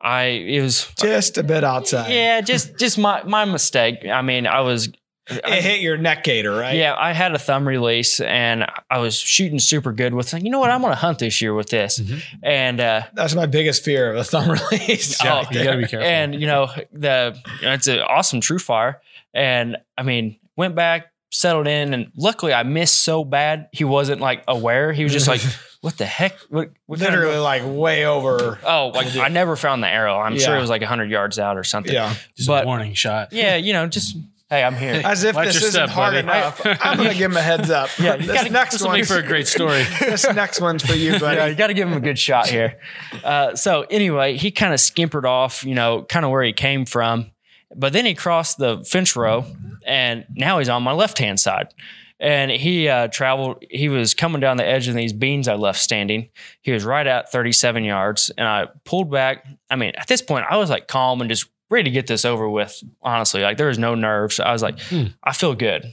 [0.00, 2.12] I, it was, Just a bit outside.
[2.12, 4.06] yeah, just, just my, my mistake.
[4.06, 4.88] I mean, I was,
[5.28, 6.76] It hit your neck gator, right?
[6.76, 10.42] yeah, I had a thumb release and I was shooting super good with it.
[10.44, 10.70] You know what?
[10.70, 11.98] I'm going to hunt this year with this.
[11.98, 12.22] Mhm.
[12.44, 15.18] And, uh, That's my biggest fear of a thumb release.
[15.24, 16.06] Oh, you gotta be careful.
[16.08, 18.96] and you know the you know, it's an awesome TruFire
[19.34, 24.20] and i mean went back settled in and luckily i missed so bad he wasn't
[24.20, 25.42] like aware he was just like
[25.82, 28.58] what the heck what, what kind of- Literally like way over.
[28.64, 31.58] oh like i never found the arrow i'm sure it was like 100 yards out
[31.58, 32.14] or something Yeah.
[32.36, 33.32] Just But- a warning shot.
[33.32, 34.16] yeah you know just
[34.50, 36.18] hey i'm here As if Watch this isn't step, hard buddy.
[36.20, 36.60] enough.
[36.80, 37.90] I'm going to give him a heads up.
[37.98, 39.84] Yeah, you this gotta- next This will one make for a great story.
[40.00, 41.36] this next one's for you, buddy.
[41.36, 42.78] yeah, you got to give him a good shot here.
[43.24, 46.84] Uh, so anyway, he kind of skimpered off, you know, kind of where he came
[46.86, 47.30] from,
[47.74, 49.44] but then he crossed the fence row,
[49.84, 51.68] and now he's on my left hand side.
[52.18, 53.62] And he uh, traveled.
[53.68, 56.30] He was coming down the edge of these beans I left standing.
[56.62, 59.44] He was right at 37 yards, and I pulled back.
[59.68, 62.24] I mean, at this point, I was like calm and just ready to get this
[62.24, 62.82] over with.
[63.02, 64.40] Honestly, like there was no nerves.
[64.40, 65.06] I was like, Hmm.
[65.22, 65.84] I feel good,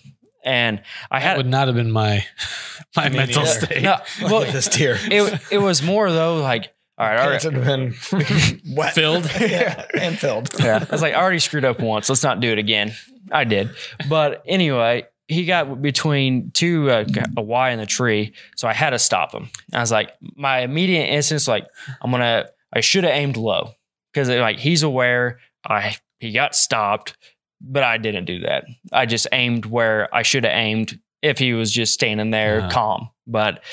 [0.44, 0.82] and
[1.12, 2.26] I That had would not have been my
[2.96, 3.66] my Me mental neither.
[3.66, 3.84] state.
[3.84, 3.98] no.
[4.24, 4.98] Well, this tear.
[5.00, 6.70] it it was more though like.
[6.96, 7.42] All right, all right.
[7.42, 8.94] Pants would have been wet.
[8.94, 9.28] Filled?
[9.42, 10.50] yeah, and filled.
[10.60, 10.86] yeah.
[10.88, 12.08] I was like, I already screwed up once.
[12.08, 12.94] Let's not do it again.
[13.32, 13.72] I did.
[14.08, 17.04] But anyway, he got between two, uh,
[17.36, 18.34] a Y in the tree.
[18.58, 19.50] So I had to stop him.
[19.74, 21.66] I was like, my immediate instance, like,
[22.00, 23.72] I'm going to, I should have aimed low
[24.14, 27.16] because like he's aware I, he got stopped,
[27.62, 28.66] but I didn't do that.
[28.92, 32.70] I just aimed where I should have aimed if he was just standing there Uh-huh.
[32.70, 33.10] calm.
[33.28, 33.64] But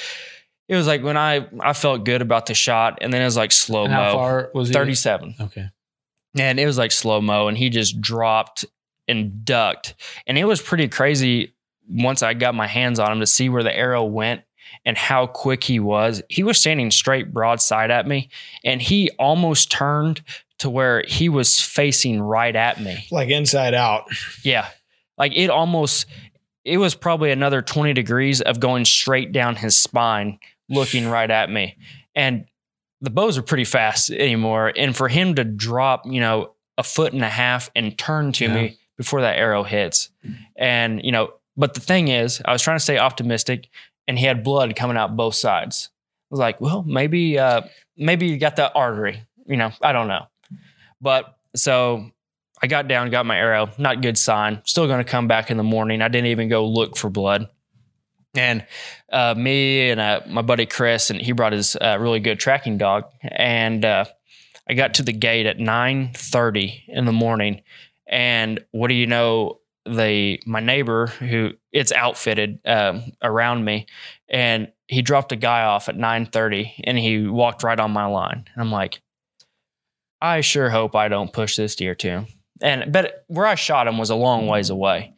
[0.69, 3.37] it was like when I, I felt good about the shot and then it was
[3.37, 4.75] like slow And how far was he?
[4.75, 5.69] 37 Okay.
[6.39, 8.65] and it was like slow mo and he just dropped
[9.09, 9.95] and ducked
[10.29, 11.57] and it was pretty crazy
[11.89, 14.43] once i got my hands on him to see where the arrow went
[14.85, 18.31] and how quick he was he was standing straight broadside at me
[18.63, 20.23] and he almost turned
[20.61, 23.07] to where he was facing right at me.
[23.11, 24.05] Like inside out.
[24.45, 24.69] yeah.
[25.19, 26.07] Like it almost
[26.65, 31.51] it was probably another 20 degrees of going straight down his spine looking right at
[31.51, 31.77] me.
[32.15, 32.45] And
[33.01, 34.73] the bows are pretty fast anymore.
[34.77, 38.45] And for him to drop you know a foot and a half and turn to
[38.45, 38.55] Yeah.
[38.55, 40.11] me before that arrow hits.
[40.57, 43.69] And you know but the thing is i was trying to stay optimistic
[44.07, 45.89] and he had blood coming out both sides.
[45.93, 47.63] I was like well maybe uh
[47.97, 50.27] maybe you got that artery you know i don't know
[51.01, 52.11] but so
[52.63, 53.71] I got down, got my arrow.
[53.79, 54.63] Not good sign.
[54.65, 56.03] Still going to come back in the morning.
[56.03, 57.49] I didn't even go look for blood.
[58.35, 58.65] And
[59.13, 62.79] uh, me and uh, my buddy Chris, and he brought his uh, really good tracking
[62.79, 63.05] dog.
[63.23, 64.05] And uh,
[64.69, 67.63] I got to the gate at nine thirty in the morning.
[68.07, 69.57] And what do you know?
[69.87, 73.87] The my neighbor who it's outfitted um, around me,
[74.29, 78.05] and he dropped a guy off at nine thirty, and he walked right on my
[78.05, 78.45] line.
[78.53, 79.01] And I'm like,
[80.21, 82.27] I sure hope I don't push this deer too.
[82.63, 85.15] And but where I shot him was a long ways away.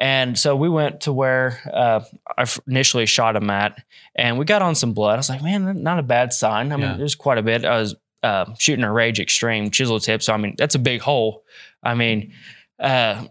[0.00, 2.00] And so we went to where uh,
[2.36, 3.82] I initially shot him at,
[4.14, 5.14] and we got on some blood.
[5.14, 6.70] I was like, man, not a bad sign.
[6.72, 6.96] I mean, Yeah.
[6.96, 7.64] there's quite a bit.
[7.64, 11.00] I was uh, shooting a Rage Extreme chisel tip, so I mean, that's a big
[11.00, 11.42] hole.
[11.82, 12.32] I mean,
[12.78, 13.24] uh,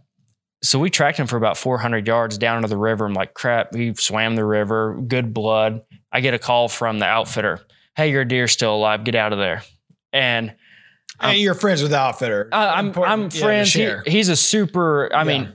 [0.62, 3.06] so we tracked him for about 400 yards down to the river.
[3.06, 5.84] I'm like, crap, he swam the river, good blood.
[6.12, 7.62] I get a call from the outfitter.
[7.95, 9.06] Hey, your deer's still alive.
[9.06, 9.63] Get out of there.
[10.12, 10.53] And
[11.19, 12.49] And you're friends with the outfitter.
[12.51, 13.73] uh, I'm Important, I'm friends.
[13.73, 15.10] He- he's a super.
[15.13, 15.23] I Yeah.
[15.25, 15.53] mean,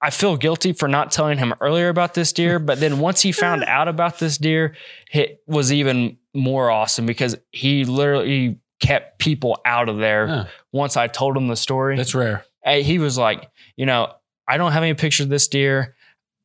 [0.00, 3.32] I feel guilty for not telling him earlier about this deer, but then once he
[3.32, 4.74] found out about this deer,
[5.12, 10.26] it was even more awesome because he literally kept people out of there.
[10.26, 10.44] Huh.
[10.72, 12.44] Once I told him the story, That's rare.
[12.66, 14.12] He was like, you know,
[14.48, 15.94] I don't have any pictures of this deer.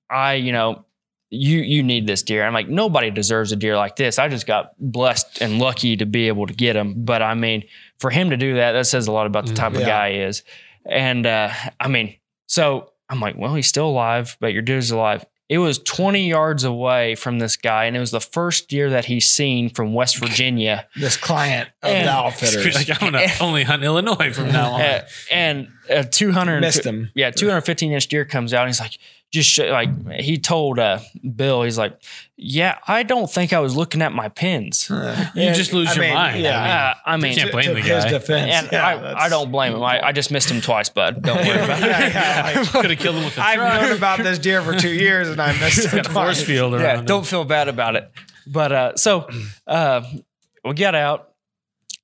[0.10, 0.86] I, you know,
[1.32, 2.44] you you need this deer.
[2.46, 4.18] I'm like, nobody deserves a deer like this.
[4.20, 6.94] I just got blessed and lucky to be able to get him.
[7.06, 7.64] But I mean,
[8.00, 10.14] for him to do that, that says a lot about the Mm, type of guy
[10.14, 10.44] he is.
[10.86, 12.16] And uh, I mean,
[12.48, 15.26] so I'm like, well, he's still alive, but your dude's alive.
[15.50, 19.06] It was 20 yards away from this guy, and it was the first deer that
[19.06, 20.88] he's seen from West Virginia.
[20.96, 24.82] this client of And- the outfitters Like, I'm gonna only hunt Illinois from now on.
[24.82, 27.10] Uh, and a 200 missed him.
[27.16, 29.00] yeah, 215 inch deer comes out and he's like,
[29.32, 29.90] just sh- like
[30.20, 31.00] he told uh,
[31.36, 32.02] Bill, he's like,
[32.36, 34.90] yeah, I don't think I was looking at my pins.
[34.90, 36.42] Uh, You just lose I your mean, mind.
[36.42, 38.10] Yeah, Uh, I mean, can't blame to the guy.
[38.10, 38.52] defense.
[38.54, 39.84] and yeah, I, that's- I don't blame him.
[39.84, 41.22] I, I just missed him twice, bud.
[41.22, 41.86] Don't worry about it.
[41.86, 42.08] Yeah,
[42.54, 43.82] yeah, like, Could have killed him with the I've truck.
[43.82, 45.92] known about this deer for two years and I missed it.
[45.92, 46.42] Got a force twice.
[46.44, 46.82] field around.
[46.84, 48.12] yeah, don't feel bad about it.
[48.48, 49.28] But uh, so
[49.68, 50.02] uh,
[50.66, 51.29] we got out.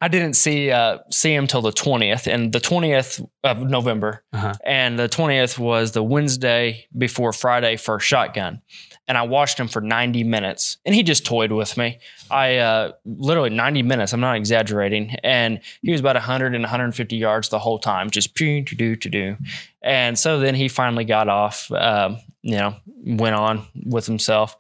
[0.01, 4.53] I didn't see uh, see him till the twentieth, and the twentieth of November, Uh-huh.
[4.65, 8.61] and the twentieth was the Wednesday before Friday for shotgun.
[9.07, 11.99] And I watched him for ninety minutes, and he just toyed with me.
[12.29, 14.11] I uh, literally ninety minutes.
[14.13, 18.35] I'm not exaggerating, and he was about 100 and 150 yards the whole time, just
[18.35, 19.37] to do to do.
[19.81, 21.71] And so then he finally got off.
[21.71, 24.57] Um, you know, went on with himself,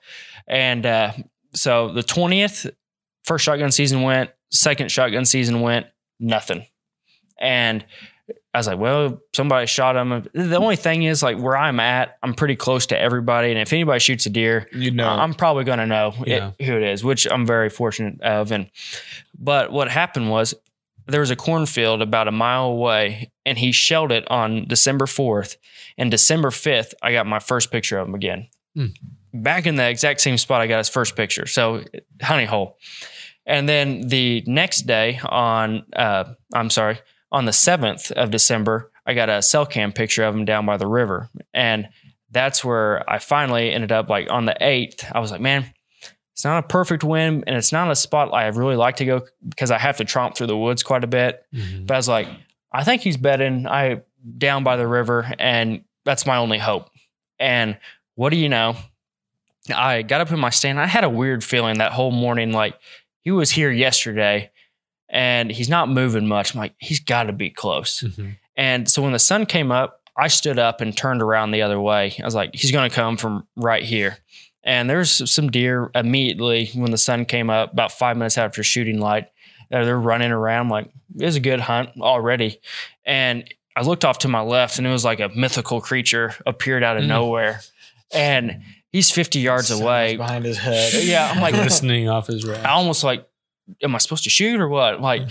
[0.47, 1.11] and uh,
[1.53, 2.67] so the twentieth,
[3.25, 4.31] first shotgun season went.
[4.55, 5.87] Second shotgun season went.
[6.19, 6.65] Nothing.
[7.39, 7.85] And
[8.53, 10.25] I was like, well, somebody shot him.
[10.33, 13.51] The only thing is, like, where I'm at, I'm pretty close to everybody.
[13.51, 16.77] And if anybody shoots a deer, You know, I'm probably going to know it- who
[16.77, 18.51] it is, which I'm very fortunate of.
[18.51, 18.69] And
[19.37, 20.55] but what happened was
[21.07, 25.57] there was a cornfield about a mile away, and he shelled it on December 4th.
[25.97, 28.47] And December 5th, I got my first picture of him again.
[28.73, 28.87] Hmm.
[29.33, 31.45] Back in the exact same spot I got his first picture.
[31.45, 31.83] So
[32.21, 32.77] honey hole.
[33.45, 36.99] And then the next day on uh, I'm sorry,
[37.31, 40.77] on the 7th of December, I got a cell cam picture of him down by
[40.77, 41.29] the river.
[41.53, 41.89] And
[42.31, 45.09] that's where I finally ended up like on the 8th.
[45.13, 45.71] I was like, man,
[46.33, 49.21] it's not a perfect win and it's not a spot I really like to go
[49.47, 51.45] because I have to tromp through the woods quite a bit.
[51.53, 51.85] Mhm.
[51.87, 52.27] But I was like,
[52.71, 54.01] I think he's bedding I
[54.37, 56.89] down by the river, and that's my only hope.
[57.39, 57.77] And
[58.15, 58.75] what do you know?
[59.73, 60.79] I got up in my stand.
[60.79, 62.75] I had a weird feeling that whole morning, like
[63.25, 64.51] he was here yesterday
[65.09, 66.53] and he's not moving much.
[66.53, 68.01] I'm like, he's got to be close.
[68.01, 68.37] Mhm.
[68.55, 71.79] And so when the sun came up, I stood up and turned around the other
[71.81, 72.15] way.
[72.21, 74.17] I was like, he's going to come from right here.
[74.63, 78.99] And there's some deer immediately when the sun came up, about five minutes after shooting
[78.99, 79.27] light.
[79.69, 80.67] They're running around.
[80.67, 82.59] I'm like, it was a good hunt already.
[83.05, 83.43] And
[83.75, 86.95] I looked off to my left and it was like a mythical creature appeared out
[86.97, 87.07] of Mm.
[87.07, 87.61] nowhere.
[88.13, 88.61] And
[88.95, 90.15] he's 50 yards Sounds away.
[90.15, 90.93] behind his head.
[91.03, 92.65] Yeah, I'm like, listening off his I rack.
[92.65, 93.27] almost like,
[93.83, 95.01] am I supposed to shoot or what?
[95.01, 95.23] Like,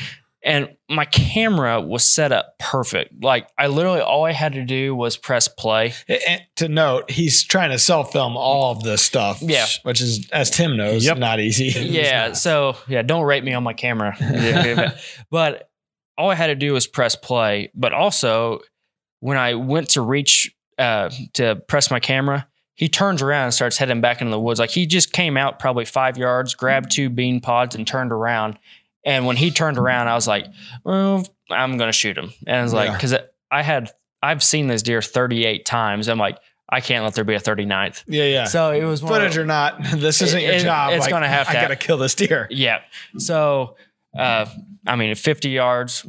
[0.44, 3.24] and my camera was set up perfect.
[3.24, 5.94] Like, I literally all I had to do was press play.
[6.06, 9.40] And to note, he's trying to self film all of this stuff.
[9.40, 9.64] Yeah.
[9.84, 11.16] Which is, as Tim knows, Yep.
[11.16, 11.68] not easy.
[11.68, 12.32] Yeah.
[12.34, 14.14] So yeah, don't rate me on my camera.
[15.30, 15.70] but
[16.18, 17.70] all I had to do was press play.
[17.74, 18.60] But also,
[19.20, 23.76] when I went to reach uh, to press my camera, he turns around and starts
[23.78, 24.58] heading back into the woods.
[24.60, 28.58] Like he just came out probably five yards, grabbed two bean pods, and turned around.
[29.04, 30.46] And when he turned around, I was like,
[30.84, 32.96] "Well, I'm gonna shoot him." And I was like, Yeah.
[32.96, 33.14] because
[33.50, 33.90] I had
[34.22, 36.08] I've seen this deer 38 times.
[36.08, 38.04] I'm like, I can't let there be a 39th.
[38.08, 38.44] Yeah, yeah.
[38.44, 40.94] So it was one of- Footage or not, this isn't your It- job.
[40.94, 42.46] it's Like, gonna have I got to kill this deer.
[42.50, 42.80] Yeah.
[43.18, 43.76] So,
[44.18, 44.46] uh,
[44.86, 46.06] I mean, 50 yards,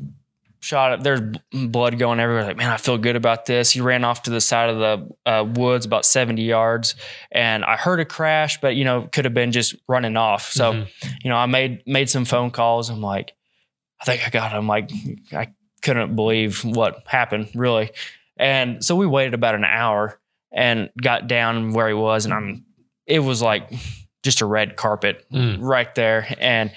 [0.66, 1.04] shot it.
[1.04, 2.46] There's blood going everywhere.
[2.46, 3.72] Like, man, I feel good about this.
[3.72, 6.96] He ran off to the side of the uh, woods about 70 yards,
[7.32, 10.52] and I heard a crash, but you know, could have been just running off.
[10.52, 10.88] So, Mhm.
[11.24, 12.90] you know, I made made some phone calls.
[12.90, 13.34] I'm like,
[14.02, 14.68] I think I got him.
[14.68, 14.90] Like,
[15.32, 15.50] I
[15.82, 17.92] couldn't believe what happened, really.
[18.38, 20.20] And so we waited about an hour
[20.52, 22.66] and got down where he was, and I'm.
[23.06, 23.72] It was like
[24.24, 25.58] just a red carpet Mm.
[25.62, 26.72] right there, and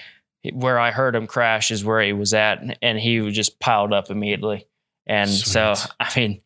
[0.52, 3.92] where I heard him crash is where he was at, and he was just piled
[3.92, 4.66] up immediately.
[5.06, 6.40] And so, I mean,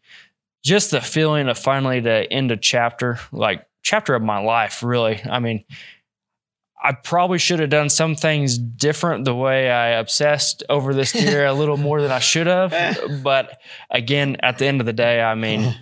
[0.65, 5.21] just the feeling of finally to end a chapter, like chapter of my life, really.
[5.29, 5.65] I mean,
[6.83, 11.47] I probably should have done some things different the way I obsessed over this deer
[11.47, 12.73] a little more than I should have.
[13.23, 13.61] But
[13.91, 15.75] again, at the end of the day, I mean,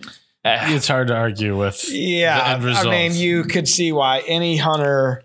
[0.44, 1.86] uh, It's hard to argue with.
[1.88, 5.22] the Yeah, end I mean, you could see why any hunter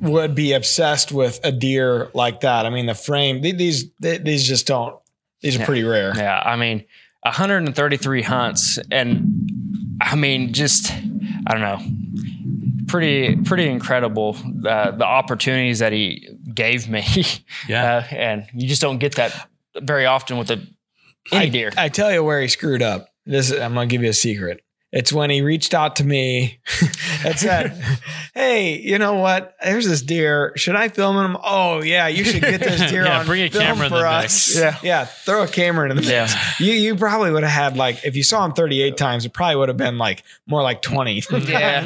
[0.00, 2.66] would be obsessed with a deer like that.
[2.66, 4.96] I mean, the frame; these these just don't.
[5.40, 5.66] These are Yeah.
[5.66, 6.12] pretty rare.
[6.16, 6.84] yeah, I mean,
[7.22, 9.50] 133 hunts, and
[10.00, 16.88] I mean, just I don't know, pretty pretty incredible uh, the opportunities that he gave
[16.88, 17.04] me,
[17.68, 17.96] Yeah.
[17.96, 19.48] uh, and you just don't get that
[19.80, 20.66] very often with a
[21.32, 21.72] any I, deer.
[21.76, 23.08] I tell you where he screwed up.
[23.26, 24.62] This is, I'm gonna give you a secret.
[24.96, 26.60] It's when he reached out to me
[27.26, 27.76] and said,
[28.32, 29.56] "Hey, you know what?
[29.60, 30.52] There's this deer.
[30.54, 31.36] Should I film him?
[31.42, 33.98] Oh yeah, you should get this deer Yeah, on bring a film camera in for
[33.98, 34.22] the us.
[34.54, 34.56] mix.
[34.56, 35.04] Yeah, yeah.
[35.06, 36.28] Throw a camera in the Yeah.
[36.60, 39.56] You you probably would have had like if you saw him 38 times, it probably
[39.56, 41.22] would have been like more like 20.
[41.48, 41.82] Yeah.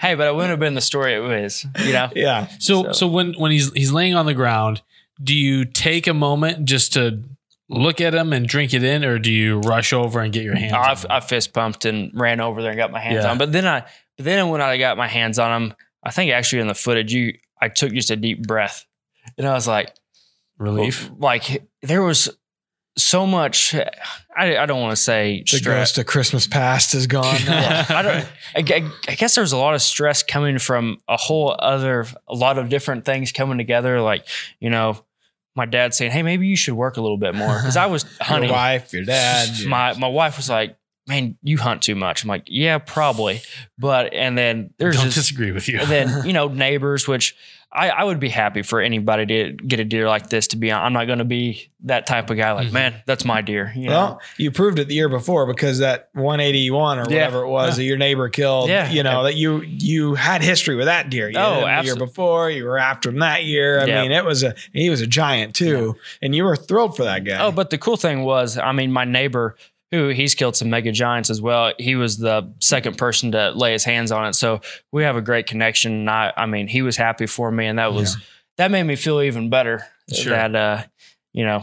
[0.00, 2.10] hey, but it wouldn't have been the story it was, you know.
[2.16, 2.48] yeah.
[2.58, 4.82] So, So- so when when he's he's laying on the ground,
[5.22, 7.22] do you take a moment just to
[7.68, 10.56] look at them and drink it in, or do you rush over and get your
[10.56, 10.72] hands?
[10.72, 11.06] I, on him?
[11.10, 13.30] I fist pumped and ran over there and got my hands Yeah.
[13.30, 13.38] on.
[13.38, 13.80] But then I,
[14.16, 17.12] but then when I got my hands on them, I think actually in the footage,
[17.12, 18.86] you, I took just a deep breath,
[19.36, 19.94] and I was like,
[20.58, 21.10] Relief.
[21.18, 22.28] like there was
[22.96, 23.74] so much.
[24.36, 25.62] I, I don't want to say The stress.
[25.92, 27.84] ghost of Christmas past is gone now.
[27.88, 28.26] I don't.
[28.56, 32.34] I, I- I guess there's a lot of stress coming from a whole other, a
[32.34, 34.00] lot of different things coming together.
[34.00, 34.26] Like
[34.58, 35.04] you know,
[35.58, 38.04] my dad saying, "Hey, maybe you should work a little bit more," because I was
[38.20, 38.48] hunting.
[38.48, 39.50] Your wife, your dad.
[39.66, 40.76] my my wife was like,
[41.08, 43.40] "Man, you hunt too much." I'm like, "Yeah, probably,"
[43.78, 45.78] but and then there's Don't just, disagree with you.
[45.80, 47.34] and then you know neighbors, which
[47.70, 50.48] I, I would be happy for anybody to get a deer like this.
[50.48, 52.52] To be honest, I'm not going to be that type of guy.
[52.52, 52.72] Like, Mhm.
[52.72, 53.70] man, that's my deer.
[53.76, 53.90] You know?
[53.90, 57.16] Well, you proved it the year before because that 181 or Yeah.
[57.26, 58.70] whatever it was that your neighbor killed.
[58.70, 58.90] Yeah.
[58.90, 61.28] You know that you you had history with that deer.
[61.28, 62.50] You Oh, hit him the year before.
[62.50, 63.80] You were after him that year.
[63.82, 64.00] I Yeah.
[64.02, 67.24] mean, it was a he was a giant too, and you were thrilled for that
[67.24, 67.38] guy.
[67.38, 69.56] Oh, but the cool thing was, I mean, my neighbor,
[69.90, 71.72] who he's killed some mega giants as well.
[71.78, 74.60] He was the second person to lay his hands on it, so
[74.92, 75.92] we have a great connection.
[75.92, 78.16] And I, I mean, he was happy for me, and that was
[78.58, 79.86] that made me feel even better.
[80.12, 80.32] Sure.
[80.32, 80.82] That uh,
[81.32, 81.62] you know,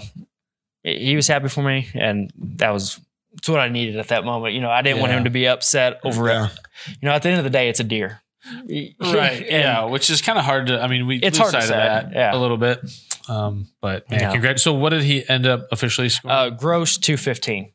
[0.84, 3.00] he was happy for me, and that was.
[3.38, 4.54] It's what I needed at that moment.
[4.54, 6.46] You know, I didn't want him to be upset over Yeah.
[6.46, 6.52] it.
[7.02, 8.22] You know, at the end of the day, it's a deer.
[8.66, 8.72] right.
[9.02, 10.82] And, yeah, which is kind of hard to.
[10.82, 12.34] I mean, we It's hard to of say, that yeah.
[12.34, 12.80] a little bit.
[13.28, 14.32] Um, but man, Yeah.
[14.32, 14.64] congrats.
[14.64, 16.38] So, what did he end up officially scoring?
[16.38, 17.72] Uh, gross 215.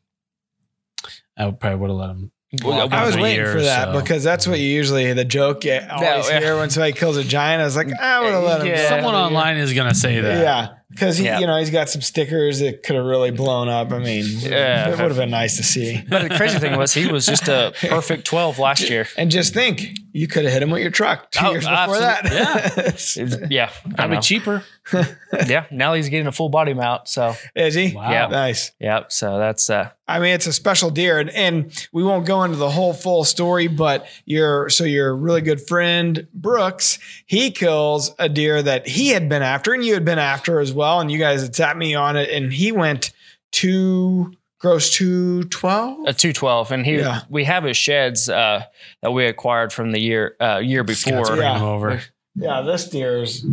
[1.41, 2.31] I probably would have let him.
[2.63, 3.99] Well, I was waiting year for that so.
[4.01, 6.39] because that's what you usually the joke you always yeah.
[6.41, 7.61] hear when somebody kills a giant.
[7.61, 8.67] I was like, I would have let him.
[8.67, 8.89] Yeah.
[8.89, 10.41] someone online is going to say that.
[10.41, 11.39] Yeah, because he, Yeah.
[11.39, 13.93] you know, he's got some stickers that could have really blown up.
[13.93, 14.89] I mean, Yeah.
[14.89, 16.03] it would have been nice to see.
[16.09, 19.07] But the crazy thing was, he was just a perfect 12 last year.
[19.17, 21.99] And just think, you could have hit him with your truck two Oh, years before
[21.99, 22.77] that.
[22.77, 23.47] absolutely.
[23.55, 24.21] Yeah, I Probably know.
[24.21, 24.63] cheaper.
[25.47, 25.65] yeah.
[25.71, 27.07] Now he's getting a full body mount.
[27.07, 27.93] So Is he?
[27.95, 28.11] Wow.
[28.11, 28.27] Yeah.
[28.27, 28.71] Nice.
[28.79, 29.11] Yep.
[29.11, 32.57] so that's uh, I mean, it's a special deer, and, and we won't go into
[32.57, 38.27] the whole full story, but your so your really good friend Brooks, he kills a
[38.27, 41.17] deer that he had been after, and you had been after as well, and you
[41.17, 43.11] guys had sat me on it, and he went
[43.51, 45.97] to gross two twelve.
[46.07, 47.21] a 212, and he Yeah.
[47.29, 48.63] we have his sheds uh,
[49.01, 51.23] that we acquired from the year uh, year before.
[51.25, 51.57] bringing Yeah.
[51.57, 52.01] him over.
[52.35, 53.43] Yeah, this deer is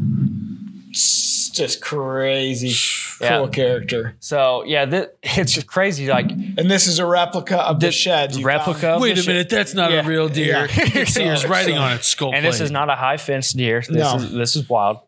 [1.52, 2.72] just crazy
[3.20, 3.38] Yeah.
[3.38, 6.06] cool character, So yeah, th- it's just crazy.
[6.06, 8.42] Like and this is a replica of the, The sheds.
[8.42, 8.98] replica.
[9.00, 10.00] Wait the a minute, that's not Yeah.
[10.00, 10.68] a real deer.
[10.72, 10.84] Yeah.
[10.84, 13.52] You can see writing so- on its skull and this is not a high fence
[13.52, 13.80] deer.
[13.80, 14.16] This No.
[14.16, 14.98] is this is wild.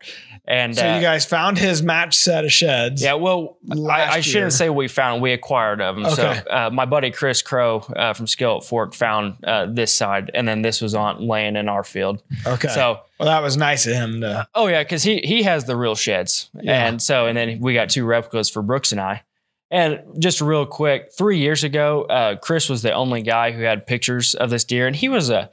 [0.45, 3.01] And So uh, you guys found his match set of sheds.
[3.01, 5.21] Yeah, well, I, I shouldn't say we found.
[5.21, 6.05] We acquired of them.
[6.07, 6.15] Okay.
[6.15, 10.47] So uh, my buddy Chris Crow uh, from Skillet Fork found uh, this side, and
[10.47, 12.23] then this was on laying in our field.
[12.45, 12.69] Okay.
[12.69, 14.47] So well, that was nice of him to.
[14.55, 16.87] oh yeah, because he he has the real sheds, Yeah.
[16.87, 19.23] and so and then we got two replicas for Brooks and I.
[19.69, 23.85] And just real quick, three years ago, uh, Chris was the only guy who had
[23.87, 25.49] pictures of this deer, and he was a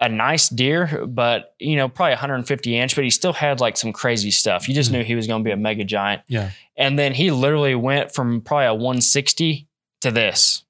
[0.00, 3.92] a nice deer, but you know, probably 150 inch, but he still had like some
[3.92, 4.68] crazy stuff.
[4.68, 6.22] You just knew he was going to be a mega giant.
[6.28, 6.50] Yeah.
[6.76, 9.66] And then he literally went from probably a 160
[10.02, 10.64] to this.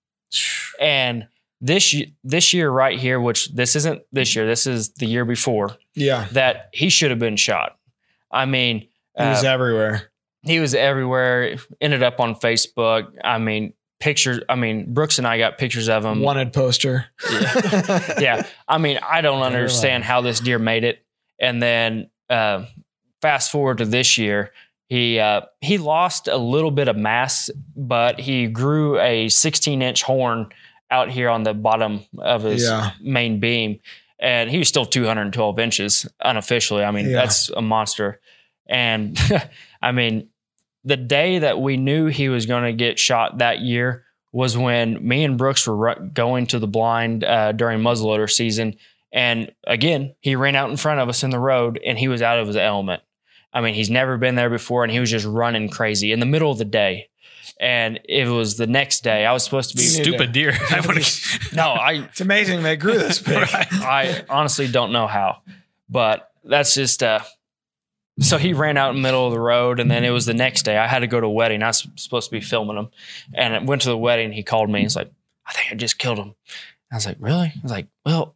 [0.81, 1.29] And
[1.61, 5.77] this this year right here, which this isn't this year, this is the year before,
[5.95, 7.77] Yeah, that he should have been shot.
[8.31, 10.11] I mean, he was uh, everywhere.
[10.43, 11.57] he was everywhere.
[11.81, 13.09] Ended up on Facebook.
[13.25, 14.41] I mean, pictures.
[14.49, 16.21] I mean, Brooks and I got pictures of him.
[16.21, 17.07] Wanted poster.
[18.21, 18.47] yeah.
[18.67, 21.05] I mean, I don't understand how this deer made it.
[21.41, 22.65] And then uh,
[23.23, 24.53] fast forward to this year,
[24.89, 30.03] he uh, he lost a little bit of mass, but he grew a 16 inch
[30.03, 30.49] horn
[30.91, 32.93] out here on the bottom of his Yeah.
[33.01, 33.81] main beam.
[34.21, 36.83] and he was still 212 inches unofficially.
[36.83, 37.17] I mean, Yeah.
[37.17, 38.21] that's a monster.
[38.67, 39.17] And
[39.83, 40.31] I mean,
[40.89, 45.07] the day that we knew he was going to get shot that year was when
[45.07, 48.75] me and Brooks were ru- going to the blind uh, during muzzleloader season.
[49.13, 52.23] And again, he ran out in front of us in the road and he was
[52.23, 53.03] out of his element.
[53.53, 56.27] I mean, he's never been there before and he was just running crazy in the
[56.27, 57.09] middle of the day.
[57.61, 59.27] And it was the next day.
[59.27, 60.53] I was supposed to be Stupid deer.
[60.71, 61.01] I wanna-
[61.55, 63.47] no, I It's amazing they grew this big.
[63.53, 65.39] I honestly don't know how,
[65.89, 67.21] but that's just uh.
[68.21, 70.35] So he ran out in the middle of the road, and then it was the
[70.35, 70.77] next day.
[70.77, 71.63] I had to go to a wedding.
[71.63, 72.89] I was supposed to be filming him,
[73.35, 74.33] and I went to the wedding.
[74.33, 74.81] He called me.
[74.83, 75.11] He's like,
[75.47, 76.35] "I think I just killed him."
[76.91, 78.35] I was like, "Really?" I was like, "Well,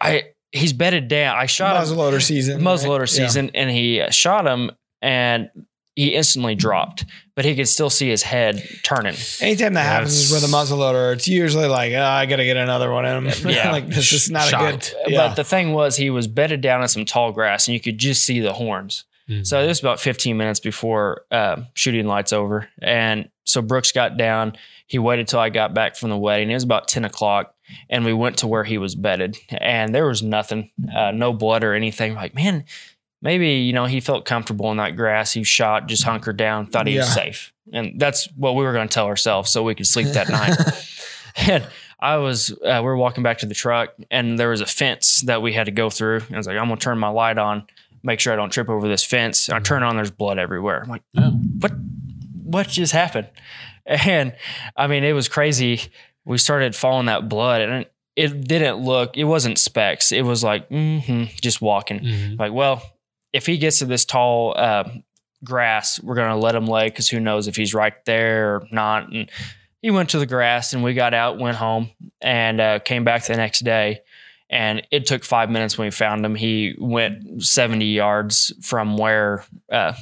[0.00, 1.36] I he's bedded down.
[1.36, 2.56] I shot him Muzzleloader season.
[2.56, 2.74] right?
[2.74, 3.26] muzzleloader Yeah.
[3.26, 5.50] season, and he shot him, and
[5.94, 9.14] he instantly dropped, but he could still see his head turning.
[9.40, 10.42] Anytime that happens Yes.
[10.42, 13.48] with a muzzleloader, it's usually like, oh, I got to get another one in him.
[13.50, 13.70] Yeah.
[13.72, 14.94] like this is not Shocked.
[14.94, 15.12] a good.
[15.12, 15.28] Yeah.
[15.28, 17.98] But the thing was, he was bedded down in some tall grass, and you could
[17.98, 19.04] just see the horns.
[19.28, 19.46] Mhm.
[19.46, 22.68] So it was about 15 minutes before uh, shooting lights over.
[22.80, 24.54] And so Brooks got down.
[24.86, 26.50] He waited till I got back from the wedding.
[26.50, 27.54] It was about 10 o'clock.
[27.88, 29.38] And we went to where he was bedded.
[29.48, 32.14] And there was nothing, uh, no blood or anything.
[32.14, 32.64] Like, man,
[33.22, 35.32] maybe, you know, he felt comfortable in that grass.
[35.32, 37.52] He shot, just hunkered down, thought he was safe.
[37.72, 40.56] And that's what we were going to tell ourselves so we could sleep that night.
[41.34, 41.66] And
[41.98, 45.22] I was, uh, we were walking back to the truck, and there was a fence
[45.22, 46.16] that we had to go through.
[46.26, 47.66] And I was like, I'm gonna turn my light on,
[48.02, 49.48] make sure I don't trip over this fence.
[49.48, 50.82] And I turn on, there's blood everywhere.
[50.82, 51.30] I'm like, Oh.
[51.30, 51.72] what?
[52.44, 53.28] What just happened?
[53.86, 54.34] And
[54.76, 55.80] I mean, it was crazy.
[56.26, 59.16] We started following that blood, and it, didn't look.
[59.16, 60.12] It wasn't specks.
[60.12, 62.00] It was like mm-hmm, just walking.
[62.00, 62.38] Mhm.
[62.38, 62.82] Like, well,
[63.32, 64.88] if he gets to this tall uh,
[65.44, 69.10] grass, we're gonna let him lay because who knows if he's right there or not.
[69.12, 69.30] And
[69.80, 73.24] he went to the grass, and we got out, went home, and uh, came back
[73.24, 74.00] the next day.
[74.48, 76.34] And it took five minutes when we found him.
[76.34, 79.94] He went seventy yards from where uh,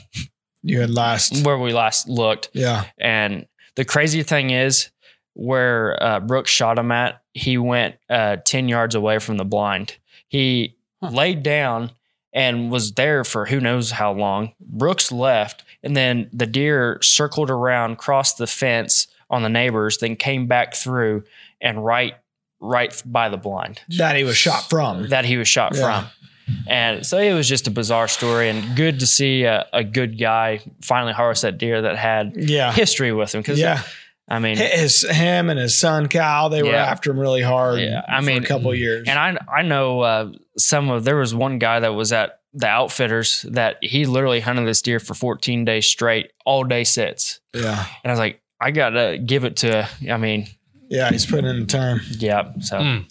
[0.62, 1.44] you had last.
[1.46, 2.50] where we last looked.
[2.52, 2.84] Yeah.
[2.98, 4.90] And the crazy thing is,
[5.34, 9.96] where uh, Brooks shot him at, he went uh, 10 yards away from the blind.
[10.28, 11.10] He Huh.
[11.12, 11.92] laid down
[12.32, 14.52] and was there for who knows how long.
[14.60, 20.16] Brooks left, and then the deer circled around, crossed the fence on the neighbors, then
[20.16, 21.24] came back through
[21.60, 22.14] and right
[22.62, 25.08] right by the blind That he was shot from.
[25.08, 26.02] that he was shot Yeah.
[26.02, 26.10] from.
[26.66, 30.18] And so it was just a bizarre story and good to see a, a good
[30.18, 32.70] guy finally harvest that deer that had Yeah.
[32.72, 33.42] history with him.
[33.42, 33.82] Cause Yeah.
[34.30, 38.02] I mean, His, him and his son, Kyle, they were after him really hard Yeah,
[38.08, 39.08] I for mean, a couple years.
[39.08, 42.68] and I, I know uh, some of, there was one guy that was at the
[42.68, 47.40] outfitters that he literally hunted this deer for 14 days straight, all day sits.
[47.54, 47.84] yeah.
[48.04, 50.46] And I was like, I got to give it to, I mean,
[50.88, 51.10] Yeah.
[51.10, 52.00] He's putting in the time.
[52.18, 52.52] yeah.
[52.60, 53.06] So Mm.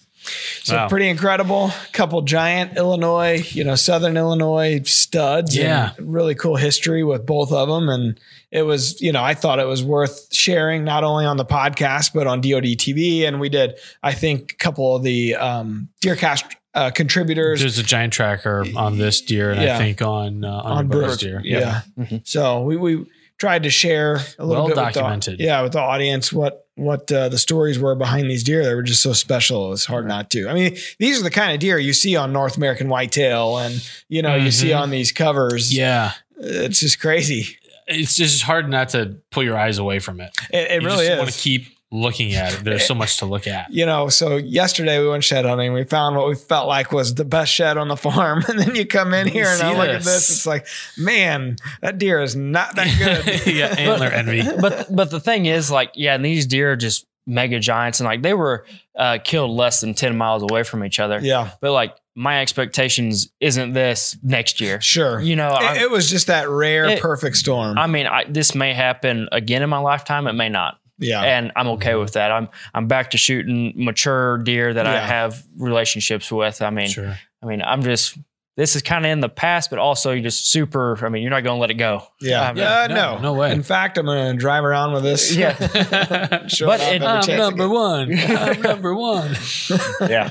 [0.62, 0.88] So Wow.
[0.88, 1.72] pretty incredible.
[1.92, 5.54] Couple giant Illinois, you know, Southern Illinois studs.
[5.56, 5.90] and Yeah.
[5.98, 7.88] really cool history with both of them.
[7.88, 8.20] And
[8.50, 12.12] it was, you know, I thought it was worth sharing not only on the podcast,
[12.14, 13.22] but on DOD TV.
[13.22, 16.44] And we did, I think, a couple of the um, Deercast
[16.74, 19.74] uh, contributors There's a giant tracker on this deer, and Yeah.
[19.74, 21.22] I think on uh, on, on the Brooks Brooks.
[21.22, 21.40] deer.
[21.44, 21.80] Yeah.
[21.98, 22.26] Mhm.
[22.26, 23.06] So we, we
[23.38, 25.40] tried to share a little Well bit with the- documented.
[25.40, 28.64] yeah, with the audience what what uh, the stories were behind these deer.
[28.64, 29.66] They were just so special.
[29.66, 30.48] It was hard not to.
[30.48, 33.84] I mean, these are the kind of deer you see on North American whitetail, and
[34.08, 34.80] you know you see Mhm.
[34.80, 35.76] on these covers.
[35.76, 36.12] Yeah.
[36.42, 37.58] it's just crazy.
[37.90, 40.30] It's just hard not to pull your eyes away from it.
[40.52, 42.64] It, it you really just want to keep looking at it.
[42.64, 43.72] There's so much to look at.
[43.72, 45.72] you know, so yesterday we went shed hunting.
[45.72, 48.74] We found what we felt like was the best shed on the farm, and then
[48.76, 50.04] you come in here and I look at this.
[50.04, 50.30] this.
[50.30, 50.66] It's like,
[50.96, 52.96] man, that deer is not that
[53.44, 53.54] good.
[53.54, 54.42] yeah, antler envy.
[54.60, 58.06] but but the thing is, like, yeah, and these deer are just mega giants, and
[58.06, 58.64] like they were
[58.98, 61.18] uh, killed less than ten miles away from each other.
[61.22, 64.80] yeah, But like my expectations isn't this next year.
[64.80, 65.20] sure.
[65.20, 67.78] You know, I, it, it was just that rare, It- perfect storm.
[67.78, 70.26] I mean, I, this may happen again in my lifetime.
[70.26, 72.30] It may not, yeah, and I'm okay with that.
[72.32, 76.60] I'm I'm back to shooting mature deer that I have relationships with.
[76.62, 77.16] I mean, Sure.
[77.42, 78.18] I mean, I'm just.
[78.56, 80.98] This is kind of in the past, but also you're just super.
[81.04, 82.02] I mean, you're not going to let it go.
[82.20, 83.52] yeah, um, Uh, no, no, no way.
[83.52, 85.34] In fact, I'm going to drive around with this.
[85.34, 85.54] Yeah.
[86.48, 87.72] Show But it it- off every I'm number get.
[87.72, 88.18] one.
[88.38, 89.34] I'm number one.
[90.02, 90.30] yeah,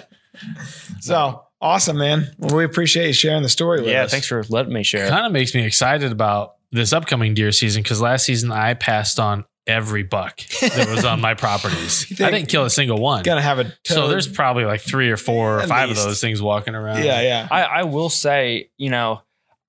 [0.99, 2.32] So awesome, man.
[2.38, 4.03] Well, we appreciate you sharing the story with yeah.
[4.03, 4.09] us.
[4.09, 4.11] Yeah.
[4.11, 5.05] Thanks for letting me share.
[5.05, 5.09] it.
[5.09, 9.20] Kind of makes me excited about this upcoming deer season because last season I passed
[9.20, 12.05] on every buck that was on my properties.
[12.07, 13.24] Think- I didn't kill a single one.
[13.24, 16.01] Gotta have a So there's probably like three or four or At five least.
[16.01, 17.03] of those things walking around.
[17.03, 19.22] yeah, yeah, I, I will say, you know,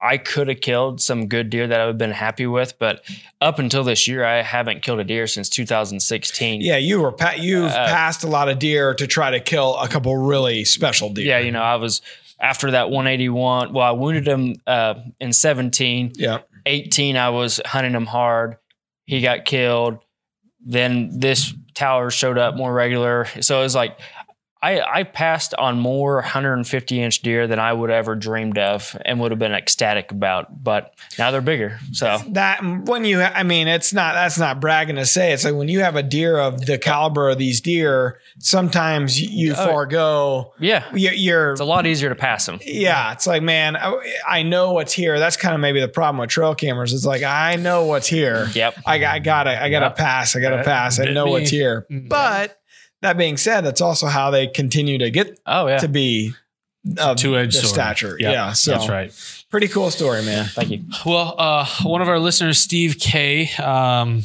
[0.02, 3.04] I could have killed some good deer that I would have been happy with, but
[3.42, 6.62] up until this year, I haven't killed a deer since 2016.
[6.62, 9.76] Yeah, you were pa- you've Uh, passed a lot of deer to try to kill
[9.76, 11.26] a couple really special deer.
[11.26, 12.00] Yeah, you know, I was
[12.40, 13.72] after that 181.
[13.74, 16.12] Well, I wounded him uh, in 17.
[16.16, 16.38] yeah.
[16.66, 18.56] 18, I was hunting him hard.
[19.10, 19.98] He got killed.
[20.64, 23.26] Then this tower showed up more regular.
[23.40, 23.98] So it was like
[24.62, 29.18] I, I passed on more 150 inch deer than I would ever dreamed of and
[29.20, 30.62] would have been ecstatic about.
[30.62, 31.78] But now they're bigger.
[31.92, 35.32] So That when you, I mean, it's not that's not bragging to say.
[35.32, 39.28] It's like when you have a deer of the caliber of these deer, sometimes you,
[39.48, 39.66] you Oh.
[39.72, 40.52] forego.
[40.60, 42.60] yeah, You, you're it's a lot easier to pass them.
[42.64, 43.98] Yeah, it's like, man, I,
[44.28, 45.18] I know what's here.
[45.18, 46.92] That's kind of maybe the problem with trail cameras.
[46.92, 48.48] It's like I know what's here.
[48.54, 48.74] Yep.
[48.86, 49.96] I, got- I gotta, I gotta Yep.
[49.96, 50.36] pass.
[50.36, 51.00] I gotta pass.
[51.00, 51.30] I know me.
[51.32, 51.86] what's here.
[51.90, 52.08] Mhm.
[52.10, 52.59] But
[53.02, 55.78] that being said, that's also how they continue to get Oh, yeah.
[55.78, 56.34] to be
[56.98, 58.16] of Two edged stature.
[58.18, 59.44] Yep, Yeah, so that's right.
[59.50, 60.46] Pretty cool story, man.
[60.46, 60.82] Thank you.
[61.04, 64.22] Well, uh, one of our listeners, Steve K, um,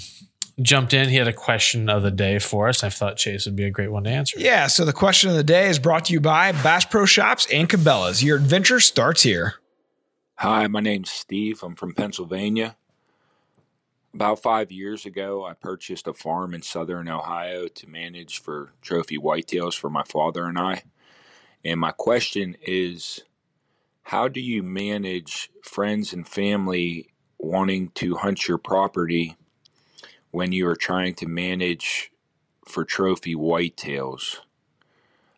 [0.62, 1.10] jumped in.
[1.10, 2.82] He had a question of the day for us.
[2.84, 4.40] I thought Chase would be a great one to answer.
[4.40, 4.68] Yeah.
[4.68, 7.68] So the question of the day is brought to you by Bass Pro Shops and
[7.68, 8.24] Cabela's.
[8.24, 9.56] Your adventure starts here.
[10.38, 11.62] Hi, my name's Steve.
[11.64, 12.78] I'm from Pennsylvania.
[14.16, 19.18] About five years ago, I purchased a farm in southern Ohio to manage for trophy
[19.18, 20.84] whitetails for my father and I.
[21.66, 23.26] And my question is
[24.04, 29.36] how do you manage friends and family wanting to hunt your property
[30.32, 32.10] when you are trying to manage
[32.66, 34.38] for trophy whitetails?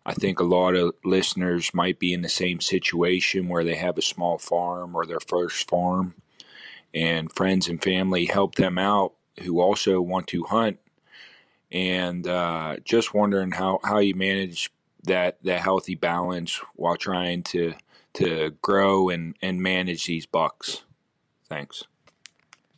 [0.05, 3.97] I think a lot of listeners might be in the same situation where they have
[3.97, 6.13] a small farm or their first farm,
[6.97, 10.79] and friends and family help them out who also want to hunt.
[11.71, 14.71] And uh, just wondering how, how you manage
[15.03, 17.73] that that healthy balance while trying to
[18.15, 20.83] to grow and, and manage these bucks.
[21.49, 21.83] Thanks.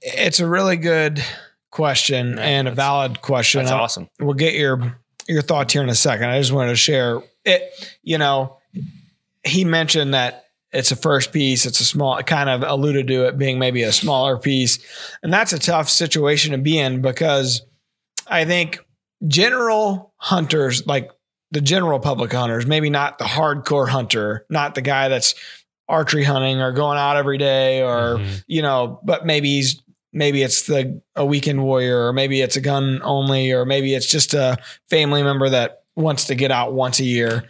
[0.01, 1.23] It's a really good
[1.71, 3.59] question Yeah, and a valid question.
[3.61, 4.09] That's I- awesome.
[4.19, 6.29] we'll get your your thoughts here in a second.
[6.29, 7.97] I just wanted to share it.
[8.03, 8.57] You know,
[9.43, 11.65] he mentioned that it's a first piece.
[11.65, 14.79] It's a small, kind of alluded to it being maybe a smaller piece,
[15.23, 17.61] and that's a tough situation to be in because
[18.27, 18.79] I think
[19.27, 21.11] general hunters, like
[21.51, 25.33] the general public hunters, maybe not the hardcore hunter, not the guy that's
[25.87, 28.43] archery hunting or going out every day or Mhm.
[28.47, 29.81] you know, but maybe he's
[30.13, 34.07] maybe it's the a weekend warrior, or maybe it's a gun only, or maybe it's
[34.07, 34.57] just a
[34.89, 37.43] family member that wants to get out once a year.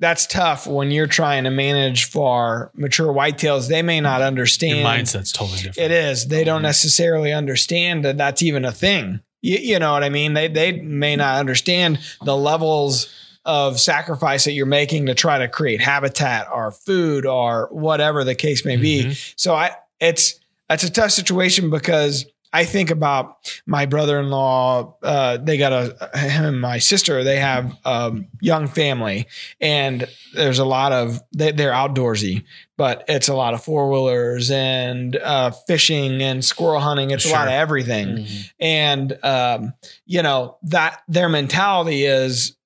[0.00, 3.68] That's tough when you're trying to manage for mature whitetails.
[3.68, 4.86] They may not Your understand.
[4.86, 5.78] mindset's totally different.
[5.78, 6.26] It is.
[6.26, 6.64] They don't Mhm.
[6.64, 9.20] necessarily understand that that's even a thing.
[9.42, 10.34] You, you know what I mean?
[10.34, 13.08] They they may not understand the levels
[13.44, 18.34] of sacrifice that you're making to try to create habitat or food or whatever the
[18.34, 19.04] case may be.
[19.04, 19.32] Mhm.
[19.36, 20.34] So I it's
[20.70, 23.36] it's a tough situation because I think about
[23.66, 24.96] my brother-in-law.
[25.02, 27.22] Uh, they got a him and my sister.
[27.22, 29.26] They have a young family,
[29.60, 32.44] and there's a lot of they, they're outdoorsy,
[32.78, 37.10] but it's a lot of four wheelers and uh, fishing and squirrel hunting.
[37.10, 37.58] It's a lot of Sure.
[37.60, 38.50] everything, Mhm.
[38.60, 39.74] and um,
[40.06, 42.56] you know that their mentality is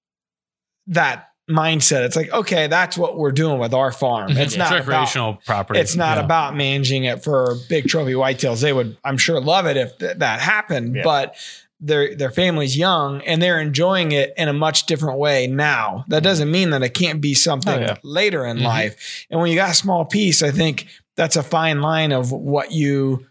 [0.89, 2.05] that mindset.
[2.05, 4.31] It's like okay, that's what we're doing with our farm.
[4.33, 5.81] It's It's not about recreational property.
[5.81, 6.25] it's not Yeah.
[6.25, 8.61] about managing it for big trophy whitetails.
[8.61, 11.03] They would, I'm sure, love it if th- that happened, Yeah.
[11.03, 11.35] but
[11.81, 16.05] their their family's young and they're enjoying it in a much different way now.
[16.09, 18.63] That doesn't mean that it can't be something Oh, later in Mhm.
[18.65, 19.27] life.
[19.31, 20.87] And when you got a small piece, I think
[21.17, 23.27] that's a fine line of what you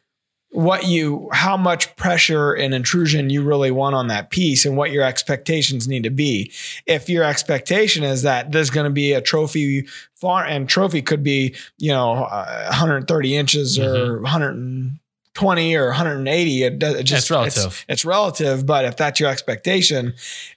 [0.52, 4.92] what you how much pressure and intrusion you really want on that piece and what
[4.92, 6.52] your expectations need to be
[6.86, 11.24] if your expectation is that there's going to be a trophy far and trophy could
[11.24, 17.86] be you know uh, 130 inches or 120 or 180 it, it just It's relative.
[17.88, 20.14] it's, relative but if that's your expectation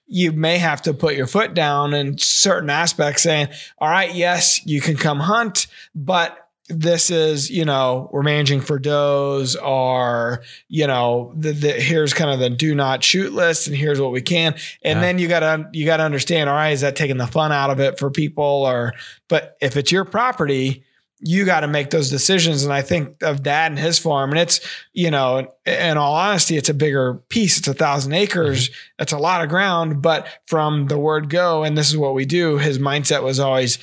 [0.08, 3.46] you may have to put your foot down in certain aspects saying
[3.78, 8.78] all right yes you can come hunt but this is you know we're managing for
[8.78, 13.76] does or you know the, the here's kind of the do not shoot list and
[13.76, 14.54] here's what we can.
[14.82, 15.00] And Yeah.
[15.00, 17.80] then you gotta you gotta understand all right is that taking the fun out of
[17.80, 18.94] it for people or
[19.28, 20.84] but if it's your property
[21.26, 22.64] you got to make those decisions.
[22.64, 24.60] And i think of dad and his farm and it's
[24.94, 27.58] you know in all honesty it's a bigger piece.
[27.58, 28.22] It's a thousand mm-hmm.
[28.22, 28.70] acres.
[28.98, 32.24] It's a lot of ground but from the word go and this is what we
[32.24, 33.78] do his mindset was always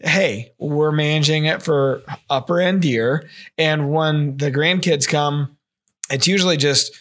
[0.00, 3.28] hey, we're managing it for upper end deer.
[3.56, 5.56] And when the grandkids come,
[6.10, 6.92] it's usually just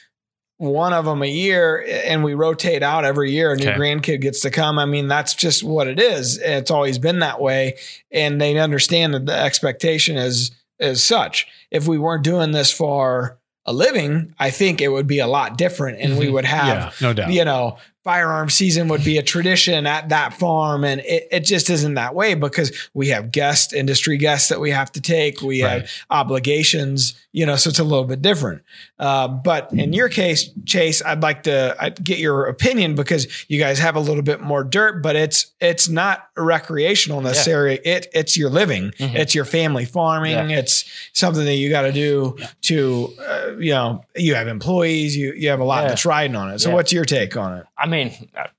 [0.58, 3.52] one of them a year and we rotate out every year.
[3.52, 3.78] A new Okay.
[3.78, 4.80] grandkid gets to come.
[4.80, 6.38] I mean, that's just what it is.
[6.38, 7.76] It's always been that way.
[8.12, 11.46] And they understand that the expectation is as such.
[11.72, 15.58] If we weren't doing this for a living, I think it would be a lot
[15.58, 16.32] different and we Mhm.
[16.34, 17.32] would have yeah, no doubt.
[17.34, 17.78] you know,
[18.10, 20.84] firearm season would be a tradition at that farm.
[20.86, 24.70] And it, it just isn't that way because we have guests, industry guests that we
[24.72, 25.42] have to take.
[25.42, 25.82] We Right.
[25.82, 28.62] have obligations, you know, so it's a little bit different.
[29.00, 33.58] Uh, but in your case, Chase, I'd like to I'd get your opinion because you
[33.60, 37.80] guys have a little bit more dirt, but it's it's not recreational necessarily.
[37.84, 38.92] It it's your living.
[39.00, 39.16] Mhm.
[39.16, 40.52] It's your family farming.
[40.52, 45.34] It's something that you got to do to, uh, you know, you have employees, you
[45.34, 45.90] you have a lot Yeah.
[45.90, 46.60] that's riding on it.
[46.60, 46.76] So Yeah.
[46.76, 47.66] what's your take on it?
[47.78, 48.14] I mean,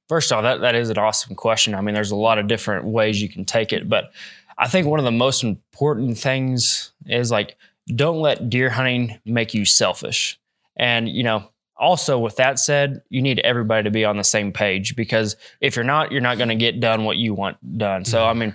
[0.08, 1.74] first off, that, that is an awesome question.
[1.74, 4.12] I mean, there's a lot of different ways you can take it, but
[4.58, 7.56] I think one of the most important things is like,
[7.94, 10.38] don't let deer hunting make you selfish.
[10.76, 14.52] And, you know, also with that said, you need everybody to be on the same
[14.52, 18.04] page because if you're not, you're not going to get done what you want done.
[18.04, 18.54] So, I mean,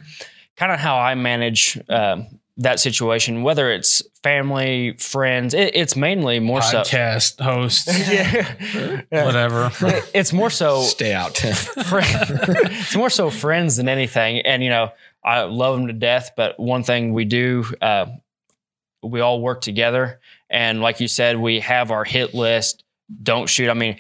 [0.57, 6.39] kind of how I manage um, that situation, whether it's family, friends, it, it's mainly
[6.39, 6.81] more so.
[6.81, 9.01] Podcast host, yeah.
[9.25, 9.71] whatever.
[10.13, 14.39] It's more so Stay out, friend, it's more so friends than anything.
[14.39, 14.91] And you know,
[15.23, 16.31] I love them to death.
[16.35, 18.07] But one thing we do, uh,
[19.03, 22.83] we all work together, and like you said, we have our hit list.
[23.21, 23.69] Don't shoot.
[23.69, 23.97] I mean,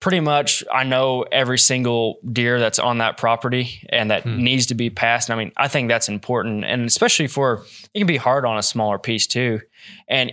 [0.00, 4.42] pretty much, I know every single deer that's on that property and that Hmm.
[4.42, 5.28] needs to be passed.
[5.30, 8.58] And I mean, I think that's important, and especially for it can be hard on
[8.58, 9.60] a smaller piece too.
[10.08, 10.32] And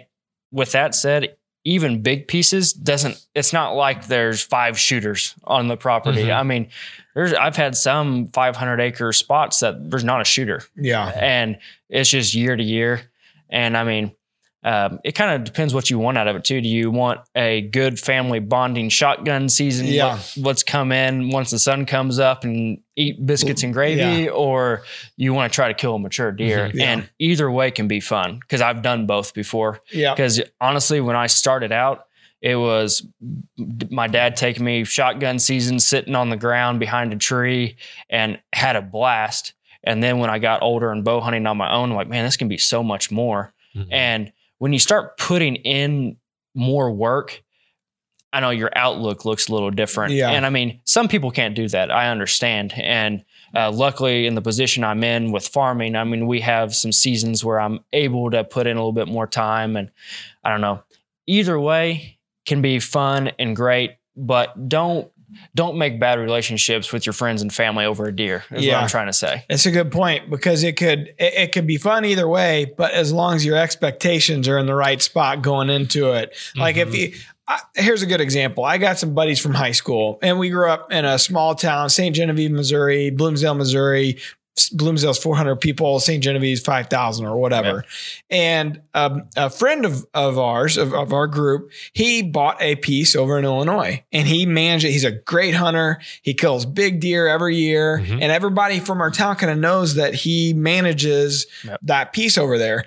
[0.51, 1.36] with that said,
[1.66, 3.18] even big pieces doesn't.
[3.34, 6.24] It's not like there's five shooters on the property.
[6.26, 6.36] Mhm.
[6.36, 6.68] I mean,
[7.16, 11.07] there's I've had some 500 acre spots that there's not a shooter, Yeah.
[11.16, 11.57] and
[11.89, 13.03] it's just year to year.
[13.49, 14.11] And I mean,
[14.64, 16.61] um, it kind of depends what you want out of it too.
[16.61, 19.88] Do you want a good family bonding shotgun season?
[19.88, 20.14] Yeah.
[20.14, 24.84] Let, let's come in once the sun comes up and eat biscuits and gravy, or
[25.18, 26.70] you want to try to kill a mature deer?
[26.70, 26.74] Mhm.
[26.76, 26.91] Yeah.
[26.93, 29.82] And either way can be fun because I've done both before.
[29.91, 30.14] Yeah.
[30.14, 32.05] Because honestly, when I started out,
[32.41, 33.05] it was
[33.89, 37.78] my dad taking me shotgun season, sitting on the ground behind a tree,
[38.09, 39.53] and had a blast.
[39.84, 42.24] And then when I got older and bow hunting on my own, I'm like, man,
[42.26, 43.53] this can be so much more.
[43.76, 43.88] Mhm.
[43.91, 46.18] And when you start putting in
[46.56, 47.43] more work,
[48.32, 50.14] I know your outlook looks a little different.
[50.14, 50.32] Yeah.
[50.32, 51.91] And I mean, some people can't do that.
[51.91, 52.74] I understand.
[52.76, 53.24] And
[53.56, 57.45] uh, luckily, in the position I'm in with farming, I mean, we have some seasons
[57.45, 59.76] where I'm able to put in a little bit more time.
[59.76, 59.91] And
[60.43, 60.84] I don't know.
[61.28, 65.12] Either way can be fun and great, but don't
[65.55, 68.43] don't make bad relationships with your friends and family over a deer.
[68.51, 68.73] Is Yeah.
[68.75, 69.45] what I'm trying to say.
[69.49, 72.91] It's a good point because it could it, it could be fun either way, but
[72.93, 76.36] as long as your expectations are in the right spot going into it.
[76.55, 76.97] Like if Mhm.
[76.97, 77.13] you
[77.45, 78.63] I, here's a good example.
[78.63, 81.89] I got some buddies from high school and we grew up in a small town,
[81.89, 82.15] St.
[82.15, 84.17] Genevieve, Missouri, Bloomsdale, Missouri.
[84.74, 86.24] Bloomsdale's 400 people, St.
[86.24, 87.86] Genevieve's 5,000 or whatever.
[88.30, 93.16] And um, a friend of, of ours, of, of our group, he bought a piece
[93.16, 94.91] over in Illinois and he managed it.
[94.91, 95.99] He's a great hunter.
[96.22, 97.99] He kills big deer every year.
[97.99, 98.22] Mhm.
[98.22, 101.80] And everybody from our town kind of knows that he manages Yep.
[101.84, 102.86] that piece over there.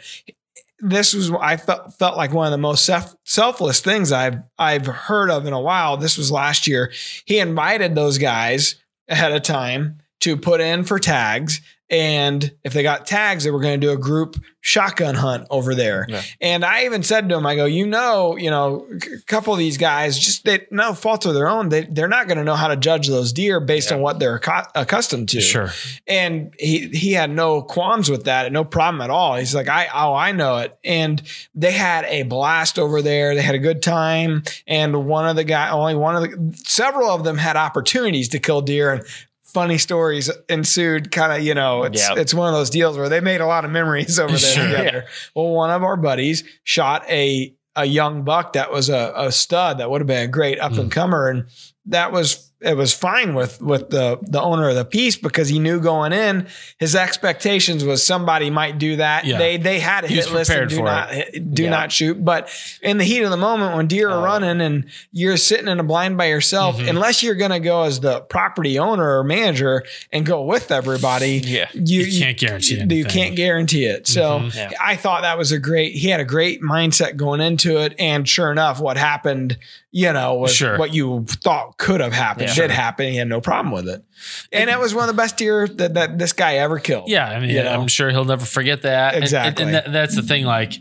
[0.78, 4.86] This was I felt felt like one of the most self, selfless things I've I've
[4.86, 5.96] heard of in a while.
[5.96, 6.92] This was last year.
[7.24, 8.76] He invited those guys
[9.08, 11.60] ahead of time to put in for tags.
[11.88, 15.72] And if they got tags, they were going to do a group shotgun hunt over
[15.72, 16.04] there.
[16.08, 16.22] Yeah.
[16.40, 19.60] And I even said to him, I go, you know, you know, a couple of
[19.60, 21.68] these guys, just they no fault of their own.
[21.68, 23.98] They they're not going to know how to judge those deer based Yeah.
[23.98, 25.40] on what they're accu- accustomed to.
[25.40, 25.70] Sure.
[26.08, 29.36] And he he had no qualms with that, no problem at all.
[29.36, 30.76] He's like, I oh I know it.
[30.82, 31.22] And
[31.54, 33.36] they had a blast over there.
[33.36, 34.42] They had a good time.
[34.66, 38.40] And one of the guy, only one of the several of them had opportunities to
[38.40, 39.04] kill deer and
[39.56, 41.10] funny stories ensued.
[41.10, 42.20] Kind of, you know, it's Yeah.
[42.20, 44.66] it's one of those deals where they made a lot of memories over there Sure.
[44.68, 45.04] together.
[45.34, 49.78] Well, one of our buddies shot a a young buck that was a, a stud
[49.78, 51.46] that would have been a great up and comer, and
[51.86, 55.58] that was it was fine with with the the owner of the piece because he
[55.58, 56.46] knew going in
[56.78, 59.26] his expectations was somebody might do that.
[59.26, 59.36] Yeah.
[59.38, 61.70] They they had a He hit list and do not hit- do Yeah.
[61.70, 62.48] not shoot, but
[62.82, 64.24] in the heat of the moment when deer are Oh.
[64.24, 66.88] running and you're sitting in a blind by yourself, Mhm.
[66.88, 71.42] unless you're going to go as the property owner or manager and go with everybody,
[71.44, 71.66] Yeah.
[71.74, 72.96] you, You can't guarantee you, anything.
[72.98, 74.06] you can't guarantee it.
[74.08, 74.54] So Mhm.
[74.54, 74.70] Yeah.
[74.82, 75.92] I thought that was a great.
[75.94, 79.58] He had a great mindset going into it, and sure enough, what happened,
[79.98, 80.76] you know, Sure.
[80.76, 82.54] what you thought could have happened Yeah.
[82.54, 83.06] did happen.
[83.12, 84.04] He had no problem with it,
[84.52, 87.08] and it was one of the best deer that, that this guy ever killed.
[87.08, 87.66] Yeah, I mean, know?
[87.80, 89.14] I'm sure he'll never forget that.
[89.14, 89.64] And- Exactly.
[89.72, 90.44] And, that's the thing.
[90.44, 90.74] Like,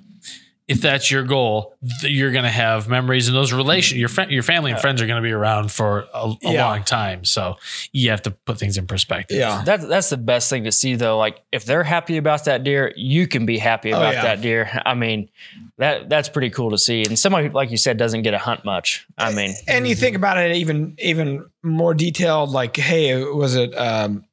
[0.67, 4.41] if that's your goal, you're going to have memories and those relation your friend, your
[4.41, 6.67] family and friends are going to be around for a, a Yeah.
[6.67, 7.23] long time.
[7.23, 7.57] So
[7.91, 9.37] you have to put things in perspective.
[9.37, 9.61] Yeah.
[9.63, 11.19] That, that's the best thing to see, though.
[11.19, 14.23] Like, if they're happy about that deer, you can be happy Oh, about yeah.
[14.23, 14.81] that deer.
[14.85, 15.29] I mean,
[15.77, 17.03] that that's pretty cool to see.
[17.03, 19.05] And somebody, like you said, doesn't get a hunt much.
[19.17, 23.75] I mean, and you think about it even even more detailed like hey was it
[23.77, 24.23] um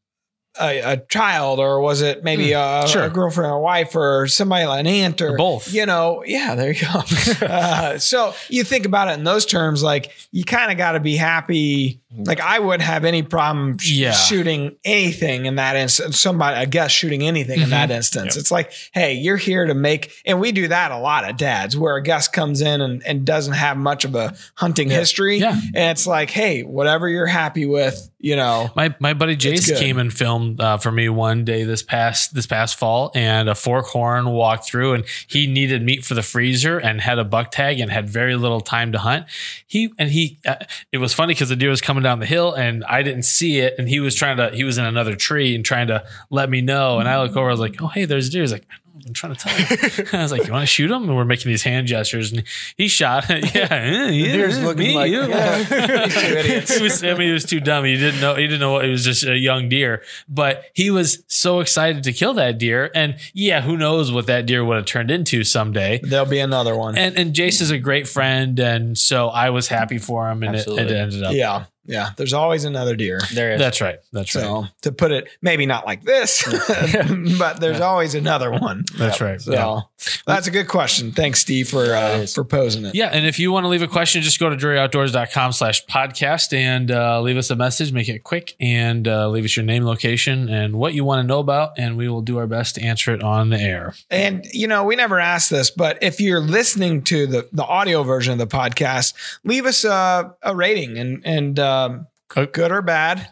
[0.61, 3.05] a, a child or was it maybe a, sure.
[3.05, 5.73] a girlfriend or wife or somebody like an aunt or, Or both.
[5.73, 7.03] you know yeah there you go
[7.47, 11.01] uh, so you think about it in those terms like you kind of got to
[11.01, 14.13] be happy like i wouldn't have any problem sh- Yeah.
[14.13, 17.71] shooting anything in that instance somebody i guess shooting anything in Mhm.
[17.71, 21.25] that instance it's like hey you're here to make and we do that a lot
[21.25, 24.91] at dads where a guest comes in and, and doesn't have much of a hunting
[24.91, 25.53] history Yeah.
[25.75, 28.71] and it's like, hey, whatever you're happy with, you know.
[28.75, 32.47] My my buddy Jace came and filmed uh, for me one day this past this
[32.47, 36.79] past fall, and a fork horn walked through, and he needed meat for the freezer
[36.79, 39.27] and had a buck tag and had very little time to hunt.
[39.67, 40.55] He and he, uh,
[40.93, 43.59] it was funny because the deer was coming down the hill and I didn't see
[43.59, 46.49] it, and he was trying to he was in another tree and trying to let
[46.49, 48.43] me know, and I look over, I was like, oh hey, there's a deer.
[48.43, 48.67] He's like.
[49.07, 50.07] I'm trying to tell you.
[50.19, 52.45] I was like, "You want to shoot him?" And we're making these hand gestures, and
[52.77, 53.29] he shot.
[53.31, 53.55] it.
[53.55, 55.23] yeah, yeah, yeah, deer's looking me, like- you.
[55.29, 55.59] Yeah.
[55.59, 55.69] These
[56.15, 56.77] two idiots.
[56.77, 57.85] he was, I mean, he was too dumb.
[57.85, 58.35] He didn't know.
[58.35, 59.05] He didn't know what it was.
[59.05, 62.91] Just a young deer, but he was so excited to kill that deer.
[62.95, 66.01] And yeah, who knows what that deer would have turned into someday.
[66.03, 66.97] There'll be another one.
[66.97, 70.57] And and Jace is a great friend, and so I was happy for him, and
[70.57, 71.35] it, it ended up.
[71.35, 71.65] yeah.
[71.85, 72.11] Yeah.
[72.17, 73.21] There's always another deer.
[73.35, 73.59] there is.
[73.59, 73.99] That's right.
[74.13, 74.43] That's right.
[74.43, 76.45] So to put it, maybe not like this,
[77.39, 78.85] but there's always another one.
[78.97, 79.41] That's right.
[79.41, 79.81] So Yeah.
[80.27, 81.13] that's a good question.
[81.13, 82.95] Thanks, Steve, for uh, for posing it.
[82.95, 86.53] Yeah, and if you want to leave a question, just go to druryoutdoors.com slash podcast
[86.53, 89.85] and uh, leave us a message, make it quick, and uh, leave us your name,
[89.85, 92.83] location, and what you want to know about, and we will do our best to
[92.83, 93.95] answer it on the air.
[94.11, 98.03] And you know, we never asked this, but if you're listening to the the audio
[98.03, 99.15] version of the podcast,
[99.45, 103.19] leave us a, a rating and and um, good or bad.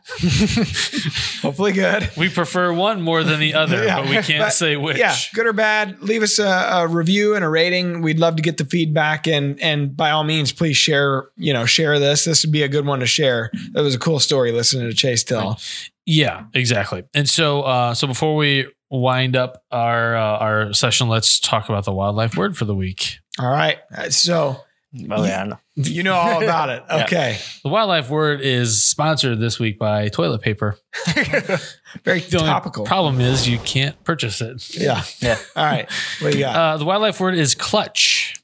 [1.43, 2.11] Hopefully, good.
[2.17, 4.99] We prefer one more than the other, Yeah, but we can't but- say which.
[4.99, 6.03] Yeah, good or bad.
[6.03, 8.03] Leave us a, a review and a rating.
[8.03, 11.29] We'd love to get the feedback and and by all means, please share.
[11.37, 12.25] You know, share this.
[12.25, 13.51] This would be a good one to share.
[13.73, 15.59] That was a cool story listening to Chase tell.
[16.07, 17.05] Yeah, exactly.
[17.15, 21.85] And so, uh, so before we wind up our uh, our session, let's talk about
[21.85, 23.19] the wildlife word for the week.
[23.39, 23.79] All right,
[24.11, 24.61] so
[25.09, 25.43] Oh, yeah.
[25.43, 25.59] I know.
[25.77, 26.83] you know all about it.
[26.89, 27.05] Yeah.
[27.05, 30.77] Okay, The wildlife word is sponsored this week by toilet paper.
[31.15, 32.85] very The only topical.
[32.85, 34.77] problem is you can't purchase it.
[34.77, 35.05] yeah.
[35.21, 35.39] Yeah.
[35.55, 35.89] All right.
[36.21, 36.57] What do you got?
[36.57, 38.35] Uh, the wildlife word is clutch.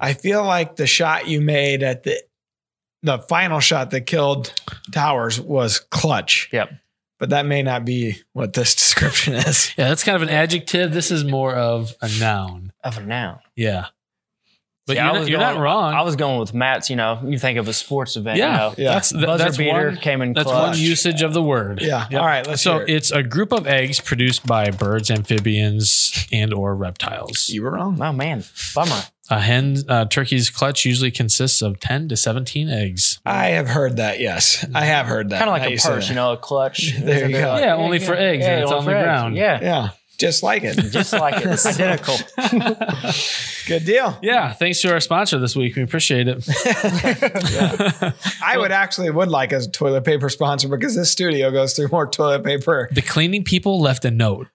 [0.00, 2.20] I feel like the shot you made at the
[3.02, 4.52] the final shot that killed
[4.90, 6.48] Towers was clutch.
[6.52, 6.70] Yep.
[7.18, 9.72] But that may not be what this description is.
[9.78, 10.92] Yeah, that's kind of an adjective.
[10.92, 12.72] This is more of a noun.
[12.84, 13.38] Of a noun.
[13.54, 13.86] Yeah.
[14.86, 15.94] But See, you're, not, was you're going- not wrong.
[15.94, 18.56] I was going with Matt's, you know, you think of a sports event, yeah, you
[18.56, 18.74] know.
[18.78, 18.92] Yeah.
[18.94, 20.76] that's th- Buzzer that's beater one, came in That's clutch.
[20.76, 21.82] one usage of the word.
[21.82, 22.06] Yeah.
[22.08, 22.20] Yep.
[22.20, 22.46] All right.
[22.46, 22.90] Let's so hear it.
[22.90, 27.48] it's a group of eggs produced by birds, amphibians, and or reptiles.
[27.48, 28.00] You were wrong.
[28.00, 29.02] Oh man, bummer.
[29.28, 33.18] A hen uh, turkey's clutch usually consists of ten to seventeen eggs.
[33.26, 34.20] I have heard that.
[34.20, 35.38] Yes, I have heard that.
[35.40, 36.92] Kind of like you a say purse, you know, a clutch.
[37.00, 37.58] There you They're go.
[37.58, 39.04] Yeah, only for eggs, and it's only on the for eggs.
[39.04, 39.36] ground.
[39.36, 40.74] Yeah, Yeah, just like it.
[40.90, 41.46] just like it.
[41.46, 42.16] It's identical.
[43.66, 44.18] Good deal.
[44.22, 45.76] Yeah, thanks to our sponsor this week.
[45.76, 46.44] We appreciate it.
[48.42, 52.06] I would actually would like a toilet paper sponsor because this studio goes through more
[52.06, 52.88] toilet paper.
[52.92, 54.48] the cleaning people left a note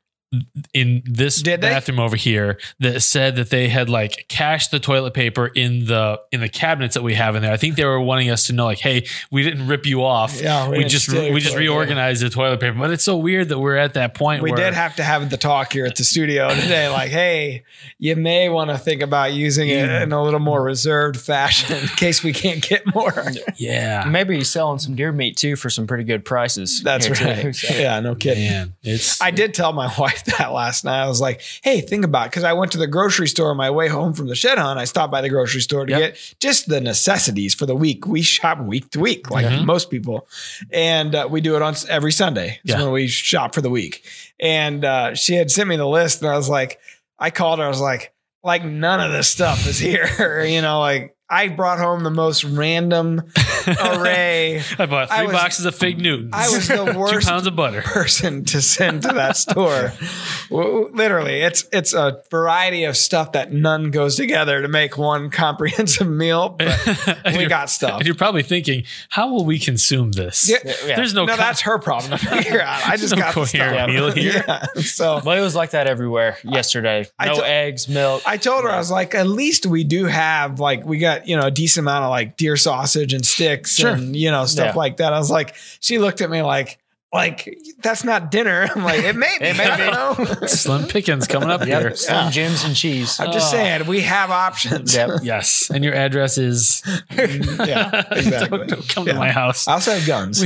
[0.73, 1.69] in this Did they?
[1.69, 6.21] bathroom over here that said that they had like cached the toilet paper in the
[6.31, 7.51] in the cabinets that we have in there.
[7.51, 10.39] I think they were wanting us to know like, hey, we didn't rip you off.
[10.41, 12.77] Yeah, we we, just we just toilet paper." reorganized the toilet paper.
[12.79, 15.29] But it's so weird that we're at that point We where did have to have
[15.29, 16.87] the talk here at the studio today.
[16.87, 17.63] Like, hey,
[17.99, 21.87] you may want to think about using it in a little more reserved fashion in
[21.89, 23.13] case we can't get more.
[23.57, 24.05] yeah.
[24.07, 26.81] Maybe he's selling some deer meat too for some pretty good prices.
[26.83, 27.25] That's here, too.
[27.25, 27.55] right.
[27.55, 28.45] So- Yeah, no kidding.
[28.49, 31.01] Man, it's I did tell my wife that last night.
[31.03, 33.69] I was like, hey, think about because I went to the grocery store on my
[33.69, 34.79] way home from the shed hunt.
[34.79, 35.99] I stopped by the grocery store to Yep.
[35.99, 38.05] get just the necessities for the week.
[38.07, 39.65] We shop week to week, like Mhm.
[39.65, 40.27] most people.
[40.71, 42.59] And uh, we do it on every Sunday.
[42.63, 42.83] It's Yeah.
[42.83, 44.03] when we shop for the week.
[44.39, 46.79] And uh, she had sent me the list, and I was like,
[47.19, 47.65] I called her.
[47.65, 48.13] I was like,
[48.43, 50.43] like none of this stuff is here.
[50.43, 53.21] you know, like I brought home the most random
[53.67, 54.61] array.
[54.77, 56.31] I bought I three was- boxes of fig Newtons.
[56.33, 57.81] I was the Two worst pounds of butter.
[57.81, 59.93] person to send to that store.
[60.51, 66.07] Literally, it's it's a variety of stuff that none goes together to make one comprehensive
[66.09, 66.49] meal.
[66.49, 67.99] But we got stuff.
[67.99, 70.49] And you're probably thinking, how will we consume this?
[70.49, 70.57] Yeah.
[70.85, 70.95] Yeah.
[70.95, 72.85] There's no, No, co- that's her problem to figure out.
[72.87, 73.87] I just no got the coherent stuff.
[73.89, 74.43] meal here.
[74.47, 74.65] Yeah.
[74.81, 77.05] So Well, it was like that everywhere yesterday.
[77.17, 78.23] I No to- eggs, milk.
[78.25, 81.35] I told her I was like, at least we do have like we got you
[81.35, 83.91] know a decent amount of like deer sausage and sticks Sure.
[83.91, 84.79] and you know stuff Yeah.
[84.79, 85.13] like that.
[85.13, 86.77] I was like, she looked at me like,
[87.13, 88.67] like that's not dinner.
[88.75, 89.45] I'm like, it may be.
[89.45, 90.47] It may I don't know.
[90.47, 91.81] Slim pickings coming up here.
[91.89, 91.97] Yep.
[91.97, 93.19] Slim Jims and cheese.
[93.19, 93.57] I'm just Oh.
[93.57, 94.95] saying we have options.
[94.95, 95.09] Yep.
[95.23, 95.69] Yes.
[95.73, 96.81] And your address is
[97.11, 98.57] yeah, exactly.
[98.59, 99.13] don't, don't come Yeah.
[99.13, 99.67] to my house.
[99.67, 100.41] I also have guns.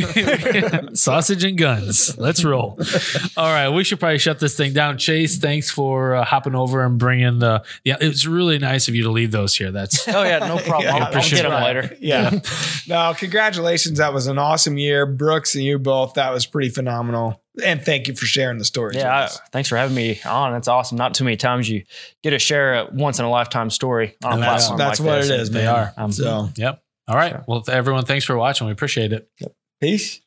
[1.00, 2.18] Sausage and guns.
[2.18, 2.80] Let's roll.
[3.38, 4.98] All right, we should probably shut this thing down.
[4.98, 7.64] Chase, thanks for uh, hopping over and bringing the.
[7.84, 9.72] Yeah, it was really nice of you to leave those here.
[9.72, 10.84] That's Oh yeah, no problem.
[10.84, 11.64] Yeah, I'll, I'll get them that.
[11.64, 11.98] later.
[12.00, 12.40] yeah.
[12.88, 13.98] No, congratulations.
[13.98, 15.06] That was an awesome year.
[15.06, 16.14] Brooks and you both.
[16.16, 17.42] That was pretty phenomenal.
[17.66, 18.96] And thank you for sharing the story.
[18.96, 19.42] Yeah, I, with us.
[19.52, 20.54] thanks for having me on.
[20.54, 20.98] That's awesome.
[20.98, 21.84] Not too many times you
[22.24, 25.08] get to share a once in a lifetime story on a that's platform that's like
[25.08, 25.30] what this.
[25.32, 25.76] it is, They man.
[25.76, 25.94] are.
[25.98, 26.82] Um, So yep.
[27.10, 27.46] All right.
[27.46, 28.68] Well, everyone, thanks for watching.
[28.68, 29.30] We appreciate it.
[29.82, 30.22] peace.